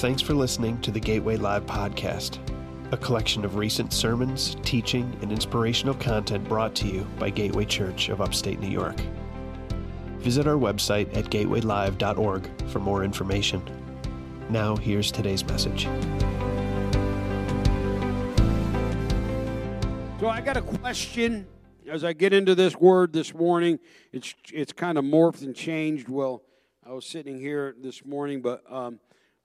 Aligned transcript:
Thanks 0.00 0.22
for 0.22 0.32
listening 0.32 0.80
to 0.80 0.90
the 0.90 0.98
Gateway 0.98 1.36
Live 1.36 1.66
podcast, 1.66 2.38
a 2.90 2.96
collection 2.96 3.44
of 3.44 3.56
recent 3.56 3.92
sermons, 3.92 4.56
teaching, 4.62 5.14
and 5.20 5.30
inspirational 5.30 5.92
content 5.92 6.48
brought 6.48 6.74
to 6.76 6.86
you 6.86 7.06
by 7.18 7.28
Gateway 7.28 7.66
Church 7.66 8.08
of 8.08 8.22
Upstate 8.22 8.60
New 8.60 8.70
York. 8.70 8.98
Visit 10.20 10.46
our 10.46 10.54
website 10.54 11.14
at 11.14 11.26
gatewaylive.org 11.26 12.70
for 12.70 12.78
more 12.78 13.04
information. 13.04 13.62
Now, 14.48 14.74
here's 14.74 15.12
today's 15.12 15.44
message. 15.44 15.84
So 20.18 20.30
I 20.30 20.40
got 20.40 20.56
a 20.56 20.62
question 20.62 21.46
as 21.86 22.04
I 22.04 22.14
get 22.14 22.32
into 22.32 22.54
this 22.54 22.74
word 22.74 23.12
this 23.12 23.34
morning. 23.34 23.78
It's 24.12 24.34
it's 24.50 24.72
kind 24.72 24.96
of 24.96 25.04
morphed 25.04 25.42
and 25.42 25.54
changed. 25.54 26.08
Well, 26.08 26.42
I 26.86 26.92
was 26.92 27.04
sitting 27.04 27.38
here 27.38 27.76
this 27.78 28.02
morning, 28.06 28.40
but 28.40 28.62
um, 28.72 28.98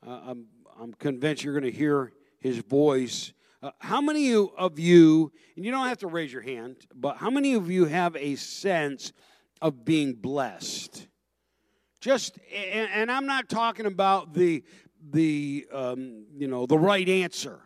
uh, 0.06 0.22
I'm 0.26 0.46
I'm 0.80 0.94
convinced 0.94 1.44
you're 1.44 1.54
going 1.60 1.72
to 1.72 1.78
hear 1.78 2.12
his 2.40 2.60
voice. 2.60 3.34
Uh, 3.64 3.72
how 3.80 4.02
many 4.02 4.34
of 4.34 4.78
you, 4.78 5.32
and 5.56 5.66
you 5.66 5.72
don't 5.72 5.88
have 5.88 6.00
to 6.00 6.08
raise 6.08 6.32
your 6.32 6.42
hand, 6.42 6.76
but 6.94 7.18
how 7.18 7.30
many 7.30 7.54
of 7.54 7.72
you 7.72 7.86
have 7.86 8.16
a 8.18 8.36
sense 8.36 9.14
of 9.62 9.86
being 9.86 10.14
blessed? 10.14 11.08
Just, 12.02 12.38
and, 12.54 12.90
and 12.94 13.12
I'm 13.12 13.26
not 13.26 13.50
talking 13.50 13.86
about 13.86 14.34
the 14.34 14.64
the 15.12 15.66
um, 15.72 16.26
you 16.36 16.48
know 16.48 16.66
the 16.66 16.78
right 16.78 17.08
answer. 17.08 17.60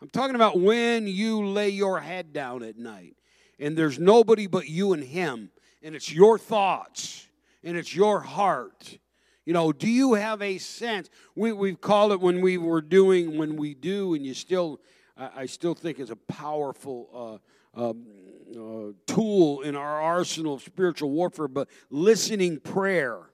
I'm 0.00 0.10
talking 0.10 0.36
about 0.36 0.60
when 0.60 1.06
you 1.06 1.44
lay 1.44 1.70
your 1.70 2.00
head 2.00 2.32
down 2.32 2.62
at 2.62 2.76
night 2.76 3.16
and 3.58 3.76
there's 3.76 3.98
nobody 3.98 4.46
but 4.46 4.68
you 4.68 4.92
and 4.92 5.02
him 5.02 5.50
and 5.82 5.96
it's 5.96 6.12
your 6.12 6.38
thoughts 6.38 7.26
and 7.64 7.76
it's 7.76 7.94
your 7.94 8.20
heart. 8.20 8.98
You 9.48 9.54
know, 9.54 9.72
do 9.72 9.88
you 9.88 10.12
have 10.12 10.42
a 10.42 10.58
sense? 10.58 11.08
We, 11.34 11.52
we've 11.52 11.80
called 11.80 12.12
it 12.12 12.20
when 12.20 12.42
we 12.42 12.58
were 12.58 12.82
doing, 12.82 13.38
when 13.38 13.56
we 13.56 13.72
do, 13.72 14.12
and 14.12 14.26
you 14.26 14.34
still, 14.34 14.78
I, 15.16 15.30
I 15.36 15.46
still 15.46 15.72
think 15.72 15.98
it's 15.98 16.10
a 16.10 16.16
powerful 16.16 17.40
uh, 17.74 17.88
um, 17.88 18.04
uh, 18.54 18.92
tool 19.06 19.62
in 19.62 19.74
our 19.74 20.02
arsenal 20.02 20.52
of 20.52 20.62
spiritual 20.62 21.08
warfare, 21.12 21.48
but 21.48 21.70
listening 21.88 22.60
prayer 22.60 23.30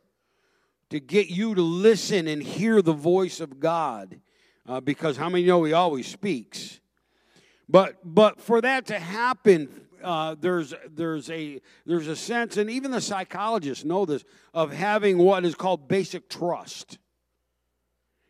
to 0.91 1.01
get 1.01 1.31
you 1.31 1.53
to 1.57 1.63
listen 1.63 2.29
and 2.29 2.41
hear 2.41 2.81
the 2.81 2.93
voice 2.93 3.41
of 3.41 3.59
God. 3.59 4.21
Uh, 4.69 4.81
because 4.81 5.17
how 5.17 5.29
many 5.29 5.45
know 5.45 5.65
He 5.65 5.73
always 5.73 6.07
speaks? 6.07 6.79
But 7.69 7.97
but 8.05 8.41
for 8.41 8.61
that 8.61 8.87
to 8.87 9.01
happen, 9.01 9.84
uh, 10.05 10.37
there's 10.39 10.75
there's 10.91 11.31
a 11.31 11.61
there's 11.87 12.07
a 12.07 12.17
sense, 12.17 12.57
and 12.57 12.71
even 12.71 12.91
the 12.91 13.01
psychologists 13.01 13.85
know 13.85 14.05
this, 14.05 14.25
of 14.53 14.73
having 14.73 15.19
what 15.19 15.45
is 15.45 15.55
called 15.55 15.89
basic 15.89 16.29
trust. 16.29 16.99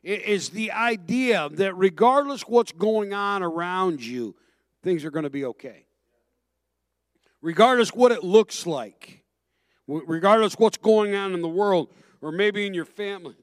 It 0.02 0.22
is 0.22 0.50
the 0.50 0.70
idea 0.72 1.48
that 1.52 1.74
regardless 1.74 2.42
what's 2.42 2.72
going 2.72 3.14
on 3.14 3.42
around 3.42 4.04
you, 4.04 4.36
things 4.82 5.04
are 5.04 5.10
going 5.10 5.22
to 5.24 5.30
be 5.30 5.46
okay. 5.46 5.86
Regardless 7.40 7.90
what 7.90 8.12
it 8.12 8.22
looks 8.22 8.66
like, 8.66 9.24
regardless 9.86 10.54
what's 10.54 10.76
going 10.76 11.14
on 11.14 11.32
in 11.32 11.40
the 11.40 11.48
world, 11.48 11.88
or 12.20 12.32
maybe 12.32 12.66
in 12.66 12.74
your 12.74 12.84
family, 12.84 13.36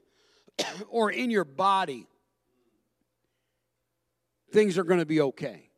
or 0.88 1.10
in 1.10 1.30
your 1.30 1.44
body, 1.44 2.06
things 4.52 4.78
are 4.78 4.84
going 4.84 5.00
to 5.00 5.06
be 5.06 5.20
okay. 5.20 5.71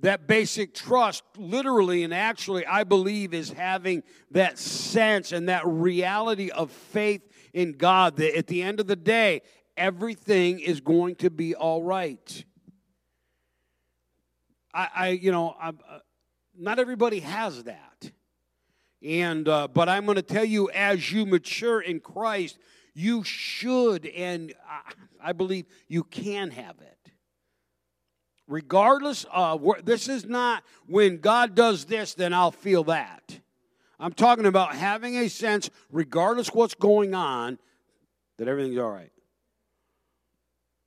That 0.00 0.26
basic 0.26 0.74
trust, 0.74 1.24
literally 1.36 2.04
and 2.04 2.14
actually, 2.14 2.64
I 2.64 2.84
believe, 2.84 3.34
is 3.34 3.50
having 3.50 4.02
that 4.30 4.58
sense 4.58 5.32
and 5.32 5.48
that 5.48 5.66
reality 5.66 6.50
of 6.50 6.70
faith 6.70 7.22
in 7.52 7.72
God 7.72 8.16
that 8.16 8.36
at 8.36 8.46
the 8.46 8.62
end 8.62 8.80
of 8.80 8.86
the 8.86 8.96
day, 8.96 9.42
everything 9.76 10.60
is 10.60 10.80
going 10.80 11.16
to 11.16 11.30
be 11.30 11.54
all 11.54 11.82
right. 11.82 12.44
I, 14.72 14.88
I 14.94 15.08
you 15.08 15.32
know, 15.32 15.54
I, 15.60 15.68
uh, 15.68 15.72
not 16.56 16.78
everybody 16.78 17.20
has 17.20 17.64
that. 17.64 18.10
And, 19.02 19.48
uh, 19.48 19.68
but 19.68 19.88
I'm 19.88 20.04
going 20.04 20.16
to 20.16 20.22
tell 20.22 20.44
you, 20.44 20.70
as 20.70 21.10
you 21.10 21.24
mature 21.26 21.80
in 21.80 22.00
Christ, 22.00 22.58
you 22.94 23.24
should, 23.24 24.06
and 24.06 24.52
I, 24.68 25.30
I 25.30 25.32
believe 25.32 25.66
you 25.88 26.04
can 26.04 26.50
have 26.50 26.76
it 26.80 27.12
regardless 28.50 29.24
of 29.32 29.62
where, 29.62 29.80
this 29.80 30.08
is 30.08 30.26
not 30.26 30.64
when 30.86 31.18
God 31.18 31.54
does 31.54 31.84
this, 31.84 32.14
then 32.14 32.34
I'll 32.34 32.50
feel 32.50 32.84
that. 32.84 33.40
I'm 33.98 34.12
talking 34.12 34.44
about 34.44 34.74
having 34.74 35.16
a 35.16 35.28
sense, 35.28 35.70
regardless 35.90 36.48
what's 36.48 36.74
going 36.74 37.14
on, 37.14 37.58
that 38.38 38.48
everything's 38.48 38.78
all 38.78 38.90
right. 38.90 39.12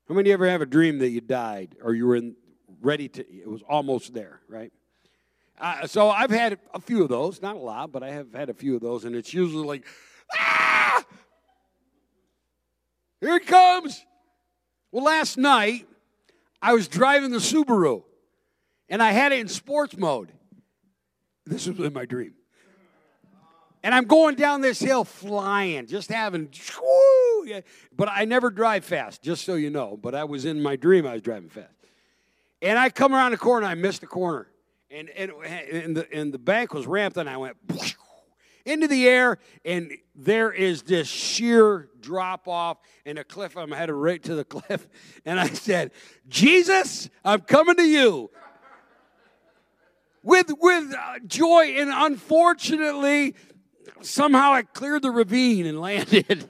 How 0.10 0.16
many 0.16 0.32
ever 0.32 0.48
have 0.48 0.62
a 0.62 0.66
dream 0.66 1.00
that 1.00 1.10
you 1.10 1.22
died 1.22 1.78
or 1.82 1.94
you 1.94 2.06
were 2.06 2.18
in, 2.18 2.36
ready 2.82 3.08
to, 3.08 3.22
it 3.22 3.48
was 3.48 3.62
almost 3.62 4.14
there, 4.14 4.42
right? 4.50 4.74
Uh, 5.58 5.88
so 5.88 6.10
I've 6.10 6.32
had 6.32 6.60
a 6.74 6.82
few 6.82 7.02
of 7.02 7.10
those, 7.10 7.42
not 7.42 7.56
a 7.56 7.60
lot, 7.60 7.94
but 7.94 8.04
I 8.04 8.12
have 8.12 8.34
had 8.34 8.50
a 8.50 8.54
few 8.54 8.76
of 8.76 8.82
those, 8.82 9.06
and 9.06 9.16
it's 9.16 9.34
usually 9.34 9.66
like, 9.66 9.86
ah, 10.38 11.06
here 13.22 13.38
it 13.38 13.48
comes. 13.48 14.04
Well, 14.92 15.06
last 15.06 15.38
night, 15.38 15.88
I 16.64 16.74
was 16.74 16.88
driving 16.88 17.32
the 17.32 17.40
Subaru 17.40 18.04
and 18.88 19.04
I 19.04 19.12
had 19.12 19.34
it 19.34 19.40
in 19.40 19.50
sports 19.50 19.98
mode. 19.98 20.32
This 21.46 21.68
was 21.68 21.78
in 21.78 21.92
my 21.92 22.06
dream. 22.06 22.36
And 23.84 23.94
I'm 23.94 24.06
going 24.06 24.36
down 24.36 24.62
this 24.62 24.80
hill 24.80 25.04
flying, 25.04 25.88
just 25.88 26.10
having, 26.10 26.48
but 27.94 28.08
I 28.10 28.24
never 28.24 28.50
drive 28.50 28.86
fast, 28.86 29.22
just 29.22 29.44
so 29.44 29.56
you 29.56 29.70
know. 29.70 30.00
But 30.02 30.16
I 30.16 30.24
was 30.24 30.46
in 30.46 30.64
my 30.64 30.78
dream, 30.78 31.06
I 31.06 31.14
was 31.14 31.22
driving 31.22 31.50
fast. 31.50 31.74
And 32.62 32.80
I 32.80 32.90
come 32.90 33.14
around 33.14 33.32
the 33.32 33.38
corner, 33.38 33.68
I 33.68 33.76
missed 33.76 34.00
the 34.00 34.08
corner. 34.08 34.48
And, 34.90 35.10
and, 35.10 35.32
and, 35.44 35.98
the, 35.98 36.14
and 36.14 36.34
the 36.34 36.40
bank 36.40 36.74
was 36.74 36.88
ramped, 36.88 37.18
and 37.18 37.30
I 37.30 37.36
went 37.36 37.58
into 38.66 38.88
the 38.88 39.08
air, 39.08 39.40
and 39.66 39.92
there 40.16 40.52
is 40.52 40.84
this 40.84 41.08
sheer 41.08 41.90
drop 42.00 42.48
off 42.48 42.78
and 43.06 43.18
a 43.18 43.24
cliff. 43.24 43.58
I'm 43.58 43.72
headed 43.72 43.96
right 43.96 44.22
to 44.24 44.36
the 44.36 44.46
cliff. 44.46 44.88
And 45.26 45.40
I 45.40 45.48
said, 45.48 45.92
Jesus, 46.28 47.10
I'm 47.26 47.42
coming 47.42 47.76
to 47.76 47.84
you. 47.84 48.30
With, 50.22 50.52
with 50.62 50.94
uh, 50.94 51.20
joy, 51.28 51.76
and 51.78 51.90
unfortunately, 51.92 53.36
somehow 54.02 54.54
I 54.54 54.62
cleared 54.64 55.02
the 55.02 55.12
ravine 55.12 55.66
and 55.66 55.82
landed. 55.82 56.50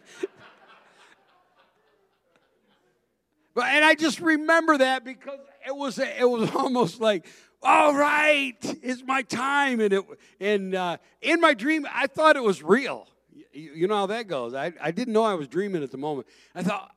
but 3.56 3.66
and 3.66 3.84
I 3.84 3.96
just 3.96 4.20
remember 4.20 4.78
that 4.78 5.04
because 5.04 5.40
it 5.66 5.76
was 5.76 5.98
it 5.98 6.30
was 6.30 6.52
almost 6.56 7.02
like 7.02 7.26
all 7.64 7.96
right, 7.96 8.58
it's 8.82 9.04
my 9.06 9.22
time. 9.22 9.80
And, 9.80 9.94
it, 9.94 10.04
and 10.40 10.76
uh, 10.76 10.98
in 11.22 11.40
my 11.40 11.54
dream, 11.54 11.88
I 11.92 12.08
thought 12.08 12.36
it 12.36 12.44
was 12.44 12.62
real. 12.62 13.08
You, 13.52 13.72
you 13.74 13.88
know 13.88 13.96
how 13.96 14.06
that 14.08 14.28
goes. 14.28 14.54
I, 14.54 14.74
I 14.82 14.92
didn't 14.92 15.14
know 15.14 15.24
I 15.24 15.34
was 15.34 15.48
dreaming 15.48 15.84
at 15.84 15.92
the 15.92 15.98
moment. 15.98 16.28
I 16.54 16.64
thought, 16.64 16.92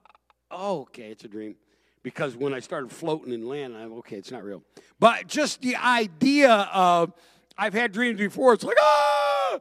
oh, 0.51 0.83
okay, 0.83 1.11
it's 1.11 1.25
a 1.25 1.29
dream. 1.29 1.57
Because 2.03 2.37
when 2.37 2.55
I 2.55 2.61
started 2.61 2.93
floating 2.93 3.33
and 3.33 3.49
landing, 3.49 3.81
I'm 3.81 3.93
okay, 3.95 4.17
it's 4.17 4.31
not 4.31 4.45
real. 4.45 4.63
But 5.01 5.27
just 5.27 5.61
the 5.61 5.77
idea 5.77 6.53
of, 6.53 7.13
I've 7.59 7.75
had 7.75 7.93
dreams 7.93 8.19
before, 8.19 8.53
it's 8.53 8.63
like, 8.63 8.77
ah! 8.81 9.59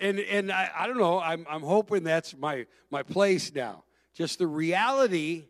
And, 0.00 0.18
and 0.18 0.52
I, 0.52 0.70
I 0.78 0.86
don't 0.86 0.98
know, 0.98 1.20
I'm, 1.20 1.46
I'm 1.48 1.62
hoping 1.62 2.04
that's 2.04 2.36
my, 2.36 2.66
my 2.90 3.02
place 3.02 3.54
now. 3.54 3.84
Just 4.14 4.38
the 4.38 4.46
reality 4.46 5.46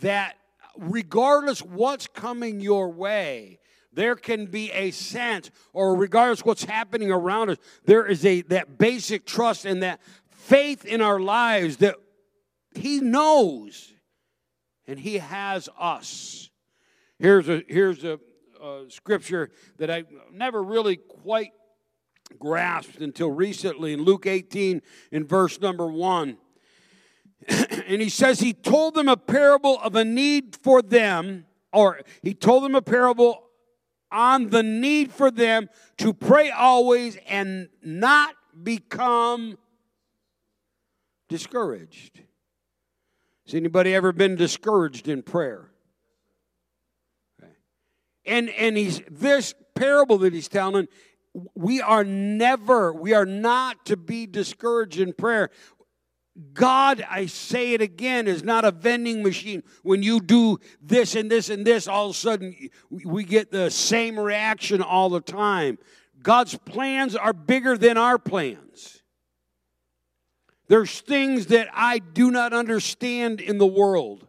that 0.00 0.36
regardless 0.76 1.60
what's 1.60 2.06
coming 2.06 2.60
your 2.60 2.90
way, 2.90 3.59
there 3.92 4.14
can 4.16 4.46
be 4.46 4.70
a 4.72 4.90
sense, 4.90 5.50
or 5.72 5.96
regardless 5.96 6.44
what's 6.44 6.64
happening 6.64 7.10
around 7.10 7.50
us, 7.50 7.58
there 7.84 8.06
is 8.06 8.24
a 8.24 8.42
that 8.42 8.78
basic 8.78 9.26
trust 9.26 9.64
and 9.64 9.82
that 9.82 10.00
faith 10.28 10.84
in 10.84 11.00
our 11.00 11.18
lives 11.18 11.78
that 11.78 11.96
He 12.74 13.00
knows 13.00 13.92
and 14.86 14.98
He 14.98 15.18
has 15.18 15.68
us. 15.78 16.50
Here's 17.18 17.48
a 17.48 17.62
here's 17.68 18.04
a, 18.04 18.18
a 18.62 18.84
scripture 18.88 19.50
that 19.78 19.90
I 19.90 20.04
never 20.32 20.62
really 20.62 20.96
quite 20.96 21.52
grasped 22.38 23.00
until 23.00 23.30
recently 23.30 23.92
in 23.92 24.02
Luke 24.02 24.26
18 24.26 24.82
in 25.10 25.26
verse 25.26 25.60
number 25.60 25.86
one. 25.86 26.38
and 27.48 28.00
he 28.00 28.08
says 28.08 28.40
he 28.40 28.52
told 28.52 28.94
them 28.94 29.08
a 29.08 29.16
parable 29.16 29.80
of 29.80 29.96
a 29.96 30.04
need 30.04 30.56
for 30.62 30.82
them, 30.82 31.46
or 31.72 32.00
he 32.22 32.34
told 32.34 32.62
them 32.62 32.74
a 32.74 32.82
parable 32.82 33.49
on 34.12 34.50
the 34.50 34.62
need 34.62 35.12
for 35.12 35.30
them 35.30 35.68
to 35.98 36.12
pray 36.12 36.50
always 36.50 37.16
and 37.28 37.68
not 37.82 38.34
become 38.62 39.56
discouraged. 41.28 42.20
Has 43.46 43.54
anybody 43.54 43.94
ever 43.94 44.12
been 44.12 44.36
discouraged 44.36 45.08
in 45.08 45.22
prayer? 45.22 45.70
And 48.26 48.50
and 48.50 48.76
he's 48.76 49.02
this 49.10 49.54
parable 49.74 50.18
that 50.18 50.32
he's 50.32 50.48
telling, 50.48 50.88
we 51.54 51.80
are 51.80 52.04
never, 52.04 52.92
we 52.92 53.14
are 53.14 53.26
not 53.26 53.86
to 53.86 53.96
be 53.96 54.26
discouraged 54.26 55.00
in 55.00 55.12
prayer. 55.12 55.50
God, 56.52 57.04
I 57.08 57.26
say 57.26 57.74
it 57.74 57.82
again, 57.82 58.26
is 58.26 58.42
not 58.42 58.64
a 58.64 58.70
vending 58.70 59.22
machine. 59.22 59.62
When 59.82 60.02
you 60.02 60.20
do 60.20 60.58
this 60.80 61.14
and 61.14 61.30
this 61.30 61.50
and 61.50 61.66
this, 61.66 61.86
all 61.86 62.10
of 62.10 62.16
a 62.16 62.18
sudden 62.18 62.70
we 62.90 63.24
get 63.24 63.50
the 63.50 63.70
same 63.70 64.18
reaction 64.18 64.82
all 64.82 65.10
the 65.10 65.20
time. 65.20 65.78
God's 66.22 66.56
plans 66.56 67.16
are 67.16 67.32
bigger 67.32 67.76
than 67.76 67.96
our 67.96 68.18
plans. 68.18 69.02
There's 70.68 71.00
things 71.00 71.46
that 71.46 71.68
I 71.74 71.98
do 71.98 72.30
not 72.30 72.52
understand 72.52 73.40
in 73.40 73.58
the 73.58 73.66
world 73.66 74.26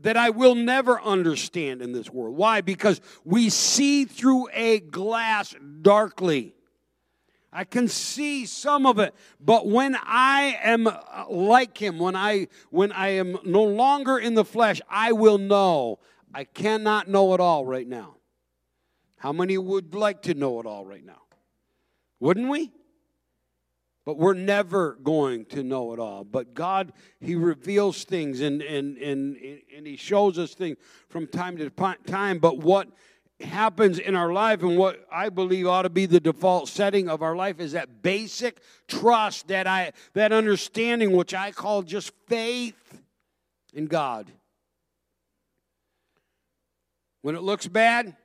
that 0.00 0.16
I 0.16 0.30
will 0.30 0.54
never 0.54 1.00
understand 1.00 1.82
in 1.82 1.92
this 1.92 2.08
world. 2.08 2.36
Why? 2.36 2.60
Because 2.60 3.00
we 3.24 3.50
see 3.50 4.04
through 4.04 4.48
a 4.52 4.78
glass 4.78 5.54
darkly. 5.82 6.54
I 7.52 7.64
can 7.64 7.88
see 7.88 8.44
some 8.44 8.84
of 8.84 8.98
it, 8.98 9.14
but 9.40 9.66
when 9.66 9.96
I 10.02 10.58
am 10.62 10.86
uh, 10.86 11.24
like 11.30 11.78
him, 11.78 11.98
when 11.98 12.14
I 12.14 12.48
when 12.70 12.92
I 12.92 13.08
am 13.10 13.38
no 13.44 13.62
longer 13.62 14.18
in 14.18 14.34
the 14.34 14.44
flesh, 14.44 14.80
I 14.88 15.12
will 15.12 15.38
know. 15.38 15.98
I 16.34 16.44
cannot 16.44 17.08
know 17.08 17.32
it 17.32 17.40
all 17.40 17.64
right 17.64 17.88
now. 17.88 18.16
How 19.16 19.32
many 19.32 19.56
would 19.56 19.94
like 19.94 20.22
to 20.22 20.34
know 20.34 20.60
it 20.60 20.66
all 20.66 20.84
right 20.84 21.04
now? 21.04 21.22
Wouldn't 22.20 22.48
we? 22.48 22.70
But 24.04 24.16
we're 24.16 24.34
never 24.34 24.98
going 25.02 25.44
to 25.46 25.62
know 25.62 25.92
it 25.92 25.98
all. 25.98 26.24
But 26.24 26.54
God, 26.54 26.92
He 27.20 27.34
reveals 27.34 28.04
things 28.04 28.40
and, 28.40 28.62
and, 28.62 28.96
and, 28.98 29.36
and 29.76 29.86
He 29.86 29.96
shows 29.96 30.38
us 30.38 30.54
things 30.54 30.78
from 31.08 31.26
time 31.26 31.56
to 31.58 31.70
time. 32.06 32.38
But 32.38 32.58
what 32.58 32.88
happens 33.40 33.98
in 33.98 34.16
our 34.16 34.32
life 34.32 34.62
and 34.62 34.76
what 34.76 35.06
I 35.12 35.28
believe 35.28 35.66
ought 35.66 35.82
to 35.82 35.90
be 35.90 36.06
the 36.06 36.20
default 36.20 36.68
setting 36.68 37.08
of 37.08 37.22
our 37.22 37.36
life 37.36 37.60
is 37.60 37.72
that 37.72 38.02
basic 38.02 38.60
trust 38.88 39.48
that 39.48 39.66
I 39.66 39.92
that 40.14 40.32
understanding 40.32 41.12
which 41.12 41.34
I 41.34 41.52
call 41.52 41.82
just 41.82 42.12
faith 42.26 43.00
in 43.72 43.86
God. 43.86 44.30
When 47.22 47.36
it 47.36 47.42
looks 47.42 47.68
bad, 47.68 48.16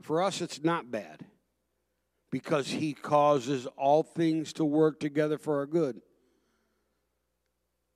for 0.00 0.22
us 0.22 0.40
it's 0.40 0.62
not 0.62 0.90
bad 0.90 1.20
because 2.30 2.68
he 2.68 2.94
causes 2.94 3.66
all 3.76 4.02
things 4.02 4.52
to 4.54 4.64
work 4.64 5.00
together 5.00 5.36
for 5.36 5.58
our 5.58 5.66
good. 5.66 6.00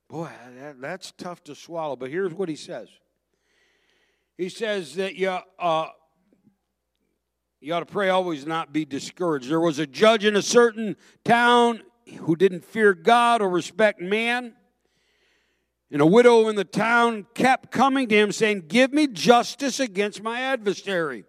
Boy, 0.09 0.29
that, 0.57 0.81
that's 0.81 1.11
tough 1.17 1.43
to 1.43 1.55
swallow, 1.55 1.95
but 1.95 2.09
here's 2.09 2.33
what 2.33 2.49
he 2.49 2.55
says. 2.55 2.89
He 4.37 4.49
says 4.49 4.95
that 4.95 5.15
you 5.15 5.37
uh, 5.59 5.87
you 7.61 7.73
ought 7.73 7.81
to 7.81 7.85
pray 7.85 8.09
always 8.09 8.45
not 8.45 8.71
be 8.71 8.85
discouraged. 8.85 9.49
There 9.49 9.59
was 9.59 9.79
a 9.79 9.87
judge 9.87 10.23
in 10.23 10.35
a 10.35 10.41
certain 10.41 10.95
town 11.25 11.81
who 12.19 12.35
didn't 12.35 12.63
fear 12.63 12.93
God 12.93 13.41
or 13.41 13.49
respect 13.49 13.99
man. 13.99 14.53
And 15.91 16.01
a 16.01 16.05
widow 16.05 16.47
in 16.47 16.55
the 16.55 16.63
town 16.63 17.25
kept 17.33 17.71
coming 17.71 18.07
to 18.07 18.15
him 18.15 18.31
saying, 18.31 18.65
Give 18.67 18.93
me 18.93 19.07
justice 19.07 19.79
against 19.79 20.23
my 20.23 20.39
adversary. 20.39 21.25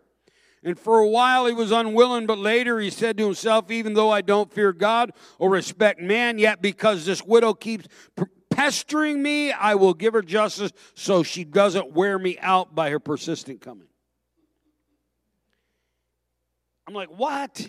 And 0.63 0.79
for 0.79 0.99
a 0.99 1.09
while 1.09 1.47
he 1.47 1.55
was 1.55 1.73
unwilling, 1.73 2.27
but 2.27 2.39
later 2.39 2.79
he 2.79 2.91
said 2.91 3.17
to 3.19 3.25
himself, 3.25 3.71
Even 3.71 3.95
though 3.95 4.11
I 4.11 4.21
don't 4.21 4.53
fear 4.53 4.73
God 4.73 5.13
or 5.39 5.51
respect 5.51 6.01
man, 6.01 6.39
yet 6.39 6.63
because 6.63 7.07
this 7.07 7.25
widow 7.25 7.55
keeps 7.55 7.89
pestering 8.51 9.23
me, 9.23 9.51
I 9.51 9.75
will 9.75 9.95
give 9.95 10.13
her 10.13 10.23
justice 10.23 10.73
so 10.95 11.23
she 11.23 11.45
doesn't 11.45 11.93
wear 11.93 12.19
me 12.19 12.39
out 12.39 12.75
by 12.75 12.91
her 12.91 13.01
persistent 13.01 13.63
coming. 13.63 13.87
I'm 16.91 16.95
like, 16.95 17.17
what? 17.17 17.69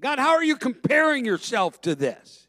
God, 0.00 0.18
how 0.18 0.30
are 0.30 0.42
you 0.42 0.56
comparing 0.56 1.26
yourself 1.26 1.82
to 1.82 1.94
this? 1.94 2.48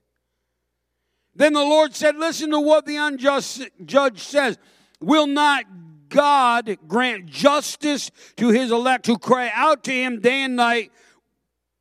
Then 1.35 1.51
the 1.51 1.59
Lord 1.59 1.93
said, 1.93 2.15
Listen 2.15 2.51
to 2.51 2.61
what 2.61 2.85
the 2.85 2.95
unjust 2.95 3.67
judge 3.83 4.21
says. 4.21 4.57
Will 5.01 5.27
not 5.27 5.65
God 6.07 6.77
grant 6.87 7.25
justice 7.25 8.09
to 8.37 8.51
his 8.51 8.71
elect 8.71 9.05
who 9.05 9.17
cry 9.17 9.51
out 9.53 9.83
to 9.83 9.91
him 9.91 10.21
day 10.21 10.43
and 10.43 10.55
night? 10.55 10.93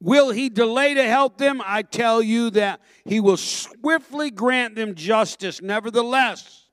Will 0.00 0.32
he 0.32 0.48
delay 0.48 0.94
to 0.94 1.04
help 1.04 1.38
them? 1.38 1.62
I 1.64 1.82
tell 1.82 2.20
you 2.20 2.50
that 2.50 2.80
he 3.04 3.20
will 3.20 3.36
swiftly 3.36 4.32
grant 4.32 4.74
them 4.74 4.96
justice. 4.96 5.62
Nevertheless, 5.62 6.66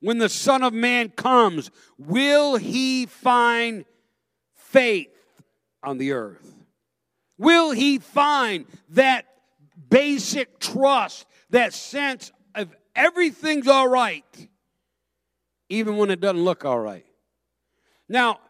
when 0.00 0.18
the 0.18 0.28
Son 0.28 0.64
of 0.64 0.72
Man 0.72 1.10
comes, 1.10 1.70
will 1.96 2.56
he 2.56 3.06
find 3.06 3.84
faith 4.56 5.15
on 5.86 5.98
the 5.98 6.12
earth? 6.12 6.52
Will 7.38 7.70
he 7.70 7.98
find 7.98 8.66
that 8.90 9.24
basic 9.88 10.58
trust, 10.58 11.26
that 11.50 11.72
sense 11.72 12.32
of 12.54 12.74
everything's 12.94 13.68
all 13.68 13.88
right, 13.88 14.48
even 15.68 15.96
when 15.96 16.10
it 16.10 16.20
doesn't 16.20 16.42
look 16.42 16.64
all 16.64 16.78
right? 16.78 17.06
Now, 18.08 18.40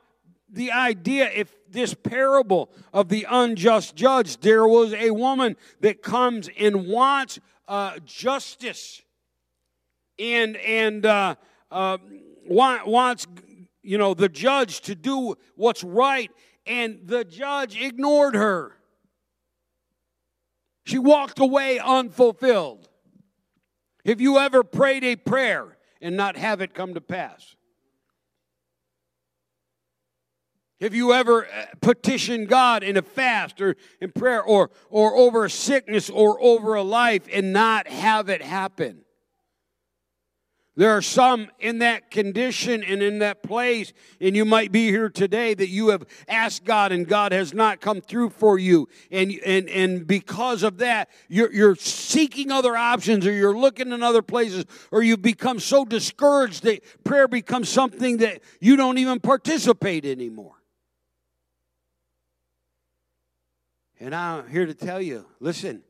the 0.49 0.73
idea, 0.73 1.31
if 1.35 1.55
this 1.69 1.93
parable 1.95 2.71
of 2.93 3.09
the 3.09 3.27
unjust 3.29 3.97
judge, 3.97 4.39
there 4.39 4.67
was 4.67 4.95
a 4.95 5.11
woman 5.11 5.57
that 5.81 6.03
comes 6.03 6.49
and 6.59 6.87
wants 6.87 7.39
uh, 7.69 7.99
justice 8.05 9.03
and 10.19 10.57
and 10.59 11.05
uh, 11.05 11.35
uh, 11.71 11.99
wants 12.49 13.27
you 13.83 13.99
know 13.99 14.15
the 14.15 14.29
judge 14.29 14.81
to 14.83 14.95
do 14.95 15.37
what's 15.57 15.83
right 15.83 16.31
and 16.67 17.01
the 17.05 17.25
judge 17.25 17.81
ignored 17.81 18.35
her. 18.35 18.77
She 20.85 20.99
walked 20.99 21.39
away 21.39 21.79
unfulfilled. 21.79 22.89
Have 24.05 24.21
you 24.21 24.39
ever 24.39 24.63
prayed 24.63 25.03
a 25.03 25.17
prayer 25.17 25.77
and 26.01 26.17
not 26.17 26.37
have 26.37 26.61
it 26.61 26.75
come 26.75 26.95
to 26.95 27.01
pass? 27.01 27.57
Have 30.81 30.95
you 30.95 31.13
ever 31.13 31.47
uh, 31.47 31.67
petitioned 31.81 32.49
God 32.49 32.83
in 32.83 32.97
a 32.99 33.03
fast 33.03 33.61
or 33.63 33.77
in 34.01 34.13
prayer 34.13 34.43
or, 34.43 34.71
or 34.91 35.17
over 35.17 35.47
a 35.47 35.51
sickness 35.51 36.11
or 36.11 36.41
over 36.43 36.75
a 36.75 36.83
life 36.83 37.27
and 37.33 37.53
not 37.53 37.89
have 37.89 38.29
it 38.29 38.43
happen? 38.43 39.06
There 40.77 40.91
are 40.91 41.01
some 41.01 41.49
in 41.59 41.79
that 41.79 42.11
condition 42.11 42.85
and 42.85 43.03
in 43.03 43.21
that 43.21 43.43
place, 43.43 43.95
and 44.21 44.37
you 44.37 44.45
might 44.45 44.73
be 44.73 44.89
here 44.91 45.09
today 45.09 45.55
that 45.55 45.71
you 45.71 45.89
have 45.89 46.05
asked 46.29 46.65
God 46.65 46.93
and 46.93 47.09
God 47.09 47.33
has 47.33 47.55
not 47.55 47.81
come 47.81 48.03
through 48.03 48.29
for 48.31 48.59
you. 48.59 48.87
And, 49.11 49.33
and, 49.47 49.71
and 49.71 50.07
because 50.07 50.63
of 50.63 50.77
that, 50.79 51.09
you're, 51.29 51.51
you're 51.51 51.77
seeking 51.77 52.53
other 52.53 52.77
options 52.77 53.27
or 53.27 53.33
you're 53.33 53.57
looking 53.57 53.91
in 53.91 54.03
other 54.03 54.21
places 54.21 54.67
or 54.91 55.03
you've 55.03 55.23
become 55.23 55.61
so 55.61 55.87
discouraged 55.87 56.63
that 56.65 56.83
prayer 57.05 57.27
becomes 57.27 57.71
something 57.71 58.19
that 58.19 58.43
you 58.61 58.77
don't 58.77 58.99
even 58.99 59.19
participate 59.19 60.05
anymore. 60.05 60.57
And 63.99 64.15
I'm 64.15 64.47
here 64.47 64.67
to 64.67 64.75
tell 64.75 65.01
you 65.01 65.25
listen, 65.41 65.83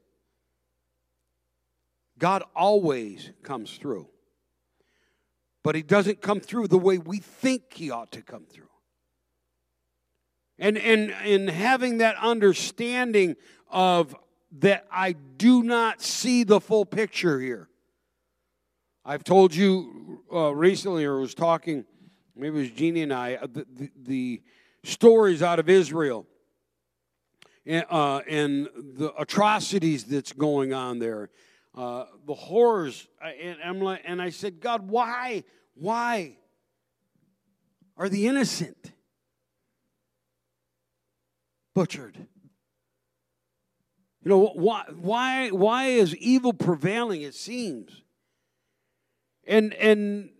God 2.18 2.44
always 2.54 3.32
comes 3.42 3.76
through 3.78 4.08
but 5.66 5.74
he 5.74 5.82
doesn't 5.82 6.22
come 6.22 6.38
through 6.38 6.68
the 6.68 6.78
way 6.78 6.96
we 6.96 7.18
think 7.18 7.72
he 7.72 7.90
ought 7.90 8.12
to 8.12 8.22
come 8.22 8.46
through. 8.46 8.70
And 10.60 10.78
and 10.78 11.12
in 11.24 11.48
having 11.48 11.98
that 11.98 12.14
understanding 12.22 13.34
of 13.68 14.14
that 14.60 14.86
I 14.92 15.10
do 15.10 15.64
not 15.64 16.00
see 16.00 16.44
the 16.44 16.60
full 16.60 16.86
picture 16.86 17.40
here. 17.40 17.68
I've 19.04 19.24
told 19.24 19.56
you 19.56 20.22
uh, 20.32 20.54
recently, 20.54 21.04
or 21.04 21.18
was 21.18 21.34
talking, 21.34 21.84
maybe 22.36 22.58
it 22.58 22.60
was 22.60 22.70
Jeannie 22.70 23.02
and 23.02 23.12
I, 23.12 23.34
uh, 23.34 23.48
the, 23.52 23.66
the, 23.68 23.90
the 24.04 24.42
stories 24.84 25.42
out 25.42 25.58
of 25.58 25.68
Israel 25.68 26.28
and, 27.66 27.84
uh, 27.90 28.20
and 28.28 28.68
the 28.76 29.12
atrocities 29.18 30.04
that's 30.04 30.32
going 30.32 30.72
on 30.72 31.00
there 31.00 31.28
uh, 31.76 32.06
the 32.26 32.34
horrors. 32.34 33.06
And, 33.42 33.58
I'm 33.64 33.80
like, 33.80 34.02
and 34.04 34.20
I 34.20 34.30
said, 34.30 34.60
God, 34.60 34.88
why, 34.88 35.44
why 35.74 36.36
are 37.96 38.08
the 38.08 38.26
innocent 38.26 38.92
butchered? 41.74 42.16
You 44.24 44.30
know, 44.30 44.46
why, 44.54 44.84
why, 44.96 45.50
why 45.50 45.84
is 45.86 46.16
evil 46.16 46.52
prevailing, 46.52 47.22
it 47.22 47.34
seems? 47.34 48.02
And, 49.46 49.72
and 49.74 50.30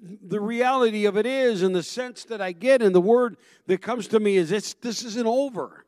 the 0.00 0.40
reality 0.40 1.04
of 1.04 1.16
it 1.16 1.26
is, 1.26 1.62
in 1.62 1.72
the 1.72 1.82
sense 1.82 2.24
that 2.24 2.40
I 2.40 2.52
get, 2.52 2.82
and 2.82 2.94
the 2.94 3.00
word 3.00 3.36
that 3.66 3.80
comes 3.80 4.08
to 4.08 4.18
me 4.18 4.36
is, 4.36 4.50
it's, 4.50 4.74
this 4.74 5.04
isn't 5.04 5.26
over. 5.26 5.83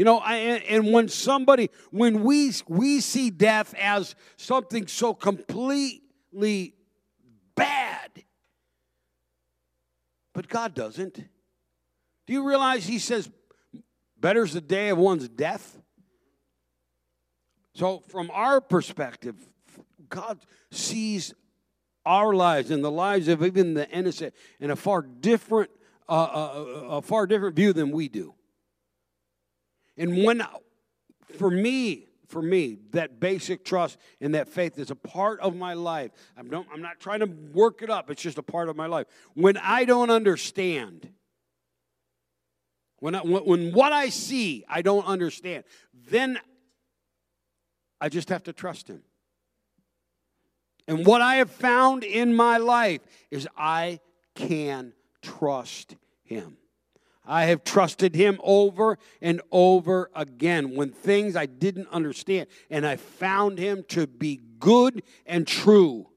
You 0.00 0.04
know, 0.04 0.16
I, 0.16 0.36
and 0.36 0.94
when 0.94 1.08
somebody, 1.08 1.68
when 1.90 2.24
we 2.24 2.54
we 2.66 3.02
see 3.02 3.28
death 3.28 3.74
as 3.78 4.14
something 4.38 4.86
so 4.86 5.12
completely 5.12 6.72
bad, 7.54 8.24
but 10.32 10.48
God 10.48 10.72
doesn't. 10.72 11.16
Do 11.16 12.32
you 12.32 12.48
realize 12.48 12.86
He 12.86 12.98
says, 12.98 13.30
"Better's 14.18 14.54
the 14.54 14.62
day 14.62 14.88
of 14.88 14.96
one's 14.96 15.28
death." 15.28 15.78
So, 17.74 17.98
from 17.98 18.30
our 18.32 18.62
perspective, 18.62 19.36
God 20.08 20.38
sees 20.70 21.34
our 22.06 22.32
lives 22.32 22.70
and 22.70 22.82
the 22.82 22.90
lives 22.90 23.28
of 23.28 23.44
even 23.44 23.74
the 23.74 23.86
innocent 23.90 24.32
in 24.60 24.70
a 24.70 24.76
far 24.76 25.02
different, 25.02 25.68
uh, 26.08 26.12
uh, 26.12 26.64
a 26.88 27.02
far 27.02 27.26
different 27.26 27.54
view 27.54 27.74
than 27.74 27.90
we 27.90 28.08
do. 28.08 28.34
And 30.00 30.24
when, 30.24 30.42
for 31.36 31.50
me, 31.50 32.06
for 32.26 32.40
me, 32.40 32.78
that 32.92 33.20
basic 33.20 33.66
trust 33.66 33.98
and 34.18 34.34
that 34.34 34.48
faith 34.48 34.78
is 34.78 34.90
a 34.90 34.94
part 34.94 35.40
of 35.40 35.54
my 35.54 35.74
life. 35.74 36.10
I'm, 36.38 36.48
don't, 36.48 36.66
I'm 36.72 36.80
not 36.80 37.00
trying 37.00 37.20
to 37.20 37.26
work 37.26 37.82
it 37.82 37.90
up, 37.90 38.10
it's 38.10 38.22
just 38.22 38.38
a 38.38 38.42
part 38.42 38.70
of 38.70 38.76
my 38.76 38.86
life. 38.86 39.06
When 39.34 39.58
I 39.58 39.84
don't 39.84 40.08
understand, 40.08 41.10
when, 43.00 43.14
I, 43.14 43.20
when, 43.20 43.44
when 43.44 43.72
what 43.72 43.92
I 43.92 44.08
see 44.08 44.64
I 44.70 44.80
don't 44.80 45.04
understand, 45.04 45.64
then 46.08 46.38
I 48.00 48.08
just 48.08 48.30
have 48.30 48.44
to 48.44 48.54
trust 48.54 48.88
Him. 48.88 49.02
And 50.88 51.04
what 51.04 51.20
I 51.20 51.36
have 51.36 51.50
found 51.50 52.04
in 52.04 52.34
my 52.34 52.56
life 52.56 53.02
is 53.30 53.46
I 53.54 54.00
can 54.34 54.94
trust 55.20 55.96
Him. 56.22 56.56
I 57.30 57.44
have 57.44 57.62
trusted 57.62 58.16
him 58.16 58.40
over 58.42 58.98
and 59.22 59.40
over 59.52 60.10
again 60.16 60.74
when 60.74 60.90
things 60.90 61.36
I 61.36 61.46
didn't 61.46 61.86
understand, 61.90 62.48
and 62.68 62.84
I 62.84 62.96
found 62.96 63.56
him 63.56 63.84
to 63.90 64.08
be 64.08 64.40
good 64.58 65.04
and 65.24 65.46
true. 65.46 66.08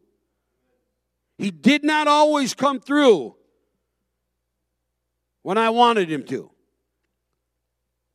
He 1.38 1.52
did 1.52 1.84
not 1.84 2.08
always 2.08 2.56
come 2.56 2.80
through 2.80 3.36
when 5.44 5.60
I 5.60 5.70
wanted 5.70 6.10
him 6.10 6.24
to. 6.26 6.50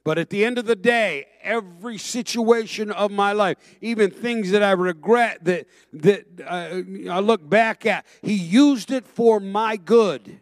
But 0.02 0.18
at 0.18 0.28
the 0.28 0.44
end 0.44 0.58
of 0.58 0.66
the 0.66 0.74
day, 0.74 1.26
every 1.40 1.98
situation 1.98 2.90
of 2.90 3.12
my 3.12 3.30
life, 3.30 3.58
even 3.80 4.10
things 4.10 4.50
that 4.50 4.64
I 4.64 4.72
regret 4.72 5.44
that 5.44 5.68
that 5.92 6.26
uh, 6.44 7.12
I 7.12 7.20
look 7.20 7.48
back 7.48 7.86
at, 7.86 8.06
he 8.22 8.34
used 8.34 8.90
it 8.90 9.06
for 9.06 9.38
my 9.38 9.76
good. 9.76 10.40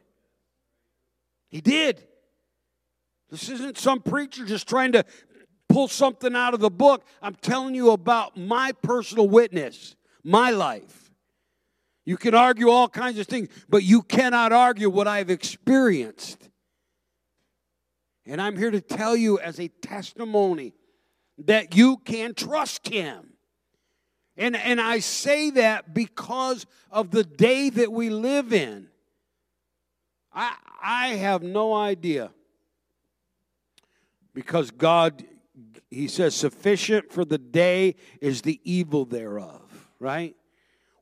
He 1.51 1.61
did. 1.61 2.07
This 3.30 3.49
isn't 3.49 3.78
some 3.78 4.00
preacher 4.00 4.45
just 4.45 4.68
trying 4.68 4.92
to 4.92 5.04
pull 5.68 5.88
something 5.88 6.35
out 6.35 6.54
of 6.54 6.61
the 6.61 6.71
book. 6.71 7.04
I'm 7.21 7.35
telling 7.35 7.75
you 7.75 7.90
about 7.90 8.37
my 8.37 8.73
personal 8.83 9.28
witness, 9.28 9.97
my 10.23 10.50
life. 10.50 11.11
You 12.04 12.16
can 12.16 12.35
argue 12.35 12.68
all 12.68 12.88
kinds 12.88 13.18
of 13.18 13.26
things, 13.26 13.49
but 13.68 13.83
you 13.83 14.02
cannot 14.02 14.52
argue 14.52 14.88
what 14.88 15.09
I've 15.09 15.28
experienced. 15.28 16.49
And 18.25 18.40
I'm 18.40 18.56
here 18.56 18.71
to 18.71 18.80
tell 18.80 19.16
you 19.16 19.40
as 19.40 19.59
a 19.59 19.68
testimony 19.68 20.75
that 21.38 21.76
you 21.76 21.97
can 21.99 22.35
trust 22.35 22.88
Him. 22.88 23.33
And, 24.37 24.54
and 24.54 24.80
I 24.80 25.00
say 25.00 25.50
that 25.50 25.95
because 25.95 26.66
of 26.90 27.11
the 27.11 27.25
day 27.25 27.71
that 27.71 27.90
we 27.90 28.11
live 28.11 28.52
in. 28.52 28.88
I, 30.33 30.54
I 30.83 31.09
have 31.09 31.42
no 31.42 31.75
idea 31.75 32.30
because 34.37 34.71
God, 34.71 35.25
He 35.90 36.09
says, 36.09 36.35
sufficient 36.35 37.11
for 37.11 37.25
the 37.25 37.38
day 37.38 37.95
is 38.21 38.43
the 38.43 38.61
evil 38.64 39.07
thereof, 39.07 39.62
right? 39.99 40.37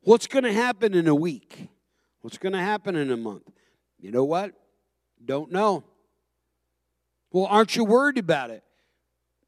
What's 0.03 0.29
going 0.29 0.45
to 0.45 0.53
happen 0.53 0.95
in 0.95 1.09
a 1.09 1.14
week? 1.17 1.69
What's 2.21 2.38
going 2.38 2.53
to 2.53 2.61
happen 2.61 2.95
in 2.95 3.11
a 3.11 3.17
month? 3.17 3.50
You 3.99 4.12
know 4.12 4.25
what? 4.25 4.53
Don't 5.23 5.50
know. 5.50 5.83
Well, 7.33 7.47
aren't 7.47 7.75
you 7.75 7.85
worried 7.85 8.19
about 8.19 8.50
it? 8.50 8.62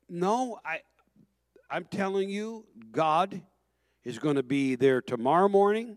No, 0.08 0.58
I 0.64 0.80
I'm 1.70 1.84
telling 1.84 2.28
you, 2.28 2.64
God 2.90 3.40
is 4.04 4.18
going 4.18 4.36
to 4.36 4.42
be 4.42 4.74
there 4.74 5.00
tomorrow 5.00 5.48
morning. 5.48 5.96